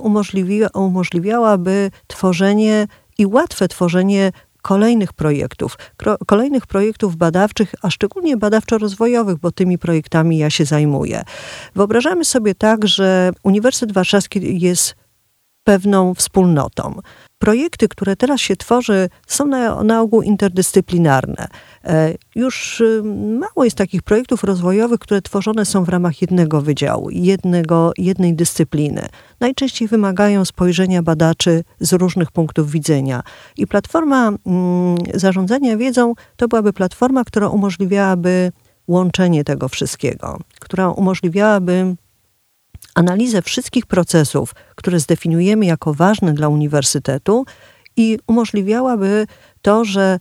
umożliwiałaby 0.73 1.91
tworzenie 2.07 2.87
i 3.23 3.25
łatwe 3.25 3.67
tworzenie 3.67 4.31
kolejnych 4.61 5.13
projektów, 5.13 5.77
kolejnych 6.27 6.67
projektów 6.67 7.15
badawczych, 7.15 7.75
a 7.81 7.89
szczególnie 7.89 8.37
badawczo-rozwojowych, 8.37 9.35
bo 9.35 9.51
tymi 9.51 9.77
projektami 9.77 10.37
ja 10.37 10.49
się 10.49 10.65
zajmuję. 10.65 11.23
Wyobrażamy 11.75 12.25
sobie 12.25 12.55
tak, 12.55 12.87
że 12.87 13.31
Uniwersytet 13.43 13.91
Warszawski 13.91 14.61
jest 14.61 14.95
pewną 15.63 16.13
wspólnotą. 16.13 16.99
Projekty, 17.39 17.87
które 17.87 18.15
teraz 18.15 18.41
się 18.41 18.55
tworzy, 18.55 19.09
są 19.27 19.45
na, 19.45 19.83
na 19.83 20.01
ogół 20.01 20.21
interdyscyplinarne. 20.21 21.47
E, 21.83 22.13
już 22.35 22.81
y, 22.81 23.01
mało 23.39 23.63
jest 23.63 23.77
takich 23.77 24.01
projektów 24.01 24.43
rozwojowych, 24.43 24.99
które 24.99 25.21
tworzone 25.21 25.65
są 25.65 25.83
w 25.83 25.89
ramach 25.89 26.21
jednego 26.21 26.61
wydziału, 26.61 27.09
jednego, 27.09 27.91
jednej 27.97 28.33
dyscypliny. 28.33 29.07
Najczęściej 29.39 29.87
wymagają 29.87 30.45
spojrzenia 30.45 31.03
badaczy 31.03 31.63
z 31.79 31.93
różnych 31.93 32.31
punktów 32.31 32.71
widzenia. 32.71 33.23
I 33.57 33.67
platforma 33.67 34.27
mm, 34.27 34.97
zarządzania 35.13 35.77
wiedzą 35.77 36.13
to 36.35 36.47
byłaby 36.47 36.73
platforma, 36.73 37.23
która 37.23 37.47
umożliwiałaby 37.47 38.51
łączenie 38.87 39.43
tego 39.43 39.69
wszystkiego, 39.69 40.39
która 40.59 40.89
umożliwiałaby 40.89 41.95
analizę 42.95 43.41
wszystkich 43.41 43.85
procesów, 43.85 44.55
które 44.75 44.99
zdefiniujemy 44.99 45.65
jako 45.65 45.93
ważne 45.93 46.33
dla 46.33 46.47
uniwersytetu 46.47 47.45
i 47.97 48.19
umożliwiałaby 48.27 49.27
to, 49.61 49.85
że 49.85 50.19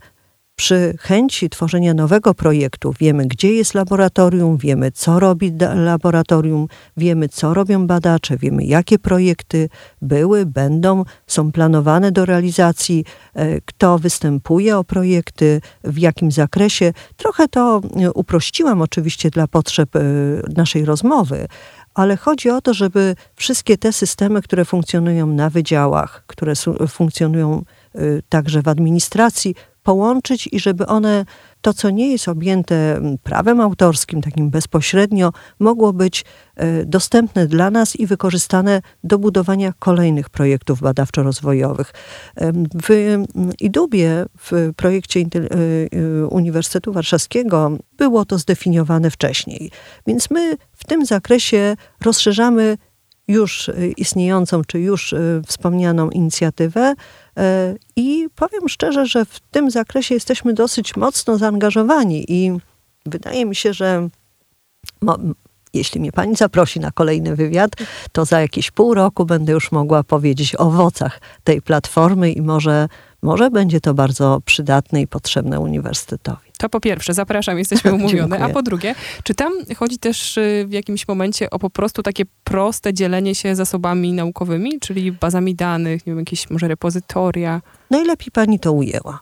przy 0.55 0.95
chęci 0.99 1.49
tworzenia 1.49 1.93
nowego 1.93 2.33
projektu 2.33 2.93
wiemy, 2.99 3.25
gdzie 3.25 3.53
jest 3.53 3.73
laboratorium, 3.73 4.57
wiemy, 4.57 4.91
co 4.91 5.19
robi 5.19 5.53
laboratorium, 5.75 6.67
wiemy, 6.97 7.29
co 7.29 7.53
robią 7.53 7.87
badacze, 7.87 8.37
wiemy, 8.37 8.63
jakie 8.63 8.99
projekty 8.99 9.69
były, 10.01 10.45
będą, 10.45 11.03
są 11.27 11.51
planowane 11.51 12.11
do 12.11 12.25
realizacji, 12.25 13.05
e, 13.33 13.61
kto 13.61 13.99
występuje 13.99 14.77
o 14.77 14.83
projekty, 14.83 15.61
w 15.83 15.97
jakim 15.97 16.31
zakresie. 16.31 16.93
Trochę 17.17 17.47
to 17.47 17.81
e, 18.01 18.11
uprościłam 18.11 18.81
oczywiście 18.81 19.29
dla 19.29 19.47
potrzeb 19.47 19.95
e, 19.95 19.99
naszej 20.55 20.85
rozmowy, 20.85 21.47
ale 21.93 22.17
chodzi 22.17 22.49
o 22.49 22.61
to, 22.61 22.73
żeby 22.73 23.15
wszystkie 23.35 23.77
te 23.77 23.93
systemy, 23.93 24.41
które 24.41 24.65
funkcjonują 24.65 25.27
na 25.27 25.49
wydziałach, 25.49 26.23
które 26.27 26.53
funkcjonują 26.87 27.63
także 28.29 28.61
w 28.61 28.67
administracji, 28.67 29.55
połączyć 29.83 30.49
i 30.51 30.59
żeby 30.59 30.87
one, 30.87 31.25
to 31.63 31.73
co 31.73 31.89
nie 31.89 32.11
jest 32.11 32.27
objęte 32.27 33.01
prawem 33.23 33.61
autorskim, 33.61 34.21
takim 34.21 34.49
bezpośrednio, 34.49 35.31
mogło 35.59 35.93
być 35.93 36.25
e, 36.55 36.85
dostępne 36.85 37.47
dla 37.47 37.71
nas 37.71 37.95
i 37.95 38.07
wykorzystane 38.07 38.81
do 39.03 39.19
budowania 39.19 39.73
kolejnych 39.79 40.29
projektów 40.29 40.81
badawczo-rozwojowych. 40.81 41.93
W 42.83 43.17
IDUBie, 43.59 44.25
w 44.39 44.71
projekcie 44.75 45.19
e, 45.19 45.23
e, 45.23 46.27
Uniwersytetu 46.27 46.93
Warszawskiego, 46.93 47.77
było 47.97 48.25
to 48.25 48.37
zdefiniowane 48.37 49.11
wcześniej. 49.11 49.71
Więc 50.07 50.31
my 50.31 50.57
w 50.71 50.83
tym 50.83 51.05
zakresie 51.05 51.75
rozszerzamy 52.01 52.77
już 53.27 53.71
istniejącą, 53.97 54.61
czy 54.63 54.79
już 54.79 55.15
wspomnianą 55.47 56.09
inicjatywę 56.09 56.95
I 57.95 58.27
powiem 58.35 58.69
szczerze, 58.69 59.05
że 59.05 59.25
w 59.25 59.39
tym 59.39 59.71
zakresie 59.71 60.13
jesteśmy 60.13 60.53
dosyć 60.53 60.95
mocno 60.95 61.37
zaangażowani 61.37 62.25
i 62.27 62.51
wydaje 63.05 63.45
mi 63.45 63.55
się, 63.55 63.73
że 63.73 64.09
jeśli 65.73 66.01
mnie 66.01 66.11
pani 66.11 66.35
zaprosi 66.35 66.79
na 66.79 66.91
kolejny 66.91 67.35
wywiad, 67.35 67.71
to 68.11 68.25
za 68.25 68.41
jakieś 68.41 68.71
pół 68.71 68.93
roku 68.93 69.25
będę 69.25 69.53
już 69.53 69.71
mogła 69.71 70.03
powiedzieć 70.03 70.55
o 70.55 70.59
owocach 70.59 71.21
tej 71.43 71.61
platformy 71.61 72.31
i 72.31 72.41
może, 72.41 72.87
może 73.23 73.49
będzie 73.49 73.81
to 73.81 73.93
bardzo 73.93 74.41
przydatne 74.45 75.01
i 75.01 75.07
potrzebne 75.07 75.59
uniwersytetowi. 75.59 76.51
To 76.57 76.69
po 76.69 76.79
pierwsze, 76.79 77.13
zapraszam, 77.13 77.57
jesteśmy 77.57 77.93
umówione. 77.99 78.39
A 78.39 78.49
po 78.49 78.61
drugie, 78.61 78.95
czy 79.23 79.35
tam 79.35 79.53
chodzi 79.75 79.97
też 79.97 80.37
y, 80.37 80.65
w 80.67 80.71
jakimś 80.71 81.07
momencie 81.07 81.49
o 81.49 81.59
po 81.59 81.69
prostu 81.69 82.03
takie 82.03 82.23
proste 82.43 82.93
dzielenie 82.93 83.35
się 83.35 83.55
zasobami 83.55 84.13
naukowymi, 84.13 84.79
czyli 84.79 85.11
bazami 85.11 85.55
danych, 85.55 86.05
nie 86.05 86.11
wiem, 86.11 86.19
jakieś 86.19 86.49
może 86.49 86.67
repozytoria? 86.67 87.61
Najlepiej 87.89 88.31
pani 88.31 88.59
to 88.59 88.71
ujęła. 88.71 89.19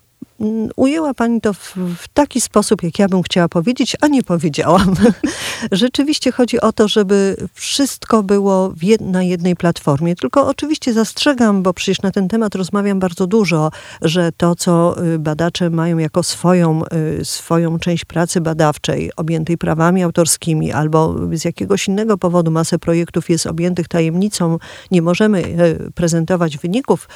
Ujęła 0.75 1.13
Pani 1.13 1.41
to 1.41 1.53
w, 1.53 1.75
w, 1.97 2.07
taki 2.07 2.41
sposób, 2.41 2.83
jak 2.83 2.99
ja 2.99 3.07
bym 3.07 3.23
chciała 3.23 3.49
powiedzieć, 3.49 3.95
a 4.01 4.07
nie 4.07 4.23
powiedziałam. 4.23 4.95
Rzeczywiście 5.71 6.31
chodzi 6.31 6.61
o 6.61 6.73
to, 6.73 6.87
żeby 6.87 7.35
wszystko 7.53 8.23
było 8.23 8.73
jed 8.81 9.01
na 9.01 9.23
jednej 9.23 9.55
platformie. 9.55 10.15
Tylko 10.15 10.47
oczywiście 10.47 10.93
zastrzegam, 10.93 11.63
bo 11.63 11.73
przecież 11.73 12.01
na 12.01 12.11
ten 12.11 12.27
temat 12.27 12.55
rozmawiam 12.55 12.99
bardzo 12.99 13.27
dużo, 13.27 13.71
że 14.01 14.31
to, 14.37 14.55
co 14.55 15.03
y, 15.03 15.19
badacze 15.19 15.69
mają 15.69 15.97
jako 15.97 16.23
swoją, 16.23 16.81
y, 17.19 17.25
swoją 17.25 17.79
część 17.79 18.05
pracy 18.05 18.41
badawczej, 18.41 19.11
objętej 19.15 19.57
prawami 19.57 20.03
autorskimi, 20.03 20.71
albo 20.71 21.15
z 21.33 21.45
jakiegoś 21.45 21.87
innego 21.87 22.17
powodu 22.17 22.51
masę 22.51 22.79
projektów 22.79 23.29
jest 23.29 23.47
objętych 23.47 23.87
tajemnicą, 23.87 24.57
nie 24.91 25.01
możemy 25.01 25.39
y, 25.39 25.91
prezentować 25.95 26.57
wyników 26.57 27.09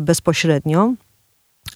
bezpośrednio 0.00 0.94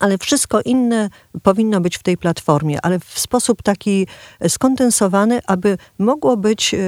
ale 0.01 0.19
wszystko 0.19 0.61
inne 0.65 1.11
powinno 1.43 1.81
być 1.81 1.99
w 1.99 2.03
tej 2.03 2.17
platformie, 2.17 2.79
ale 2.83 2.99
w 2.99 3.19
sposób 3.19 3.63
taki 3.63 4.07
skondensowany, 4.49 5.41
aby 5.47 5.79
mogło 5.99 6.37
być, 6.37 6.75
e, 6.75 6.79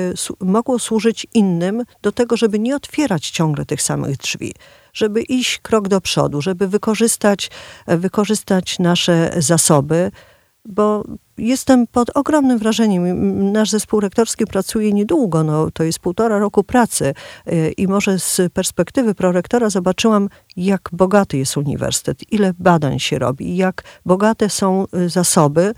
mogło 0.40 0.78
służyć 0.78 1.26
innym 1.34 1.84
do 2.02 2.12
tego, 2.12 2.36
żeby 2.36 2.58
nie 2.58 2.76
otwierać 2.76 3.30
ciągle 3.30 3.66
tych 3.66 3.82
samych 3.82 4.16
drzwi, 4.16 4.54
żeby 4.92 5.22
iść 5.22 5.58
krok 5.58 5.88
do 5.88 6.00
przodu, 6.00 6.42
żeby 6.42 6.68
wykorzystać, 6.68 7.50
e, 7.86 7.96
wykorzystać 7.96 8.78
nasze 8.78 9.32
zasoby, 9.38 10.10
bo 10.64 11.04
jestem 11.38 11.86
pod 11.86 12.16
ogromnym 12.16 12.58
wrażeniem. 12.58 13.52
Nasz 13.52 13.70
zespół 13.70 14.00
rektorski 14.00 14.46
pracuje 14.46 14.92
niedługo, 14.92 15.44
no, 15.44 15.70
to 15.70 15.84
jest 15.84 15.98
półtora 15.98 16.38
roku 16.38 16.64
pracy 16.64 17.14
y, 17.52 17.72
i 17.76 17.88
może 17.88 18.18
z 18.18 18.52
perspektywy 18.52 19.14
prorektora 19.14 19.70
zobaczyłam, 19.70 20.28
jak 20.56 20.88
bogaty 20.92 21.38
jest 21.38 21.56
uniwersytet, 21.56 22.32
ile 22.32 22.52
badań 22.58 22.98
się 22.98 23.18
robi, 23.18 23.56
jak 23.56 23.82
bogate 24.06 24.50
są 24.50 24.86
y, 24.96 25.08
zasoby. 25.08 25.74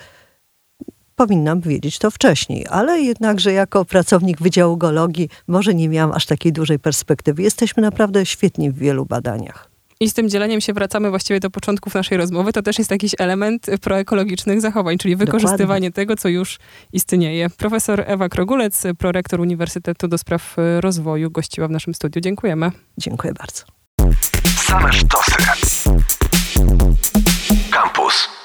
Powinnam 1.16 1.60
wiedzieć 1.60 1.98
to 1.98 2.10
wcześniej, 2.10 2.66
ale 2.70 3.00
jednakże 3.00 3.52
jako 3.52 3.84
pracownik 3.84 4.42
Wydziału 4.42 4.76
Geologii 4.76 5.28
może 5.46 5.74
nie 5.74 5.88
miałam 5.88 6.12
aż 6.12 6.26
takiej 6.26 6.52
dużej 6.52 6.78
perspektywy. 6.78 7.42
Jesteśmy 7.42 7.82
naprawdę 7.82 8.26
świetni 8.26 8.70
w 8.70 8.78
wielu 8.78 9.06
badaniach. 9.06 9.71
I 10.02 10.10
z 10.10 10.14
tym 10.14 10.28
dzieleniem 10.28 10.60
się 10.60 10.72
wracamy 10.72 11.10
właściwie 11.10 11.40
do 11.40 11.50
początków 11.50 11.94
naszej 11.94 12.18
rozmowy. 12.18 12.52
To 12.52 12.62
też 12.62 12.78
jest 12.78 12.90
jakiś 12.90 13.14
element 13.18 13.66
proekologicznych 13.80 14.60
zachowań, 14.60 14.98
czyli 14.98 15.16
wykorzystywanie 15.16 15.64
Dokładnie. 15.66 15.92
tego, 15.92 16.16
co 16.16 16.28
już 16.28 16.58
istnieje. 16.92 17.50
Profesor 17.50 18.04
Ewa 18.06 18.28
Krogulec, 18.28 18.82
prorektor 18.98 19.40
Uniwersytetu 19.40 20.08
do 20.08 20.18
Spraw 20.18 20.56
Rozwoju, 20.80 21.30
gościła 21.30 21.68
w 21.68 21.70
naszym 21.70 21.94
studiu. 21.94 22.20
Dziękujemy. 22.20 22.70
Dziękuję 22.98 23.32
bardzo. 23.38 23.62
Same 24.56 24.92
sztosy. 24.92 25.32
Campus. 27.70 28.41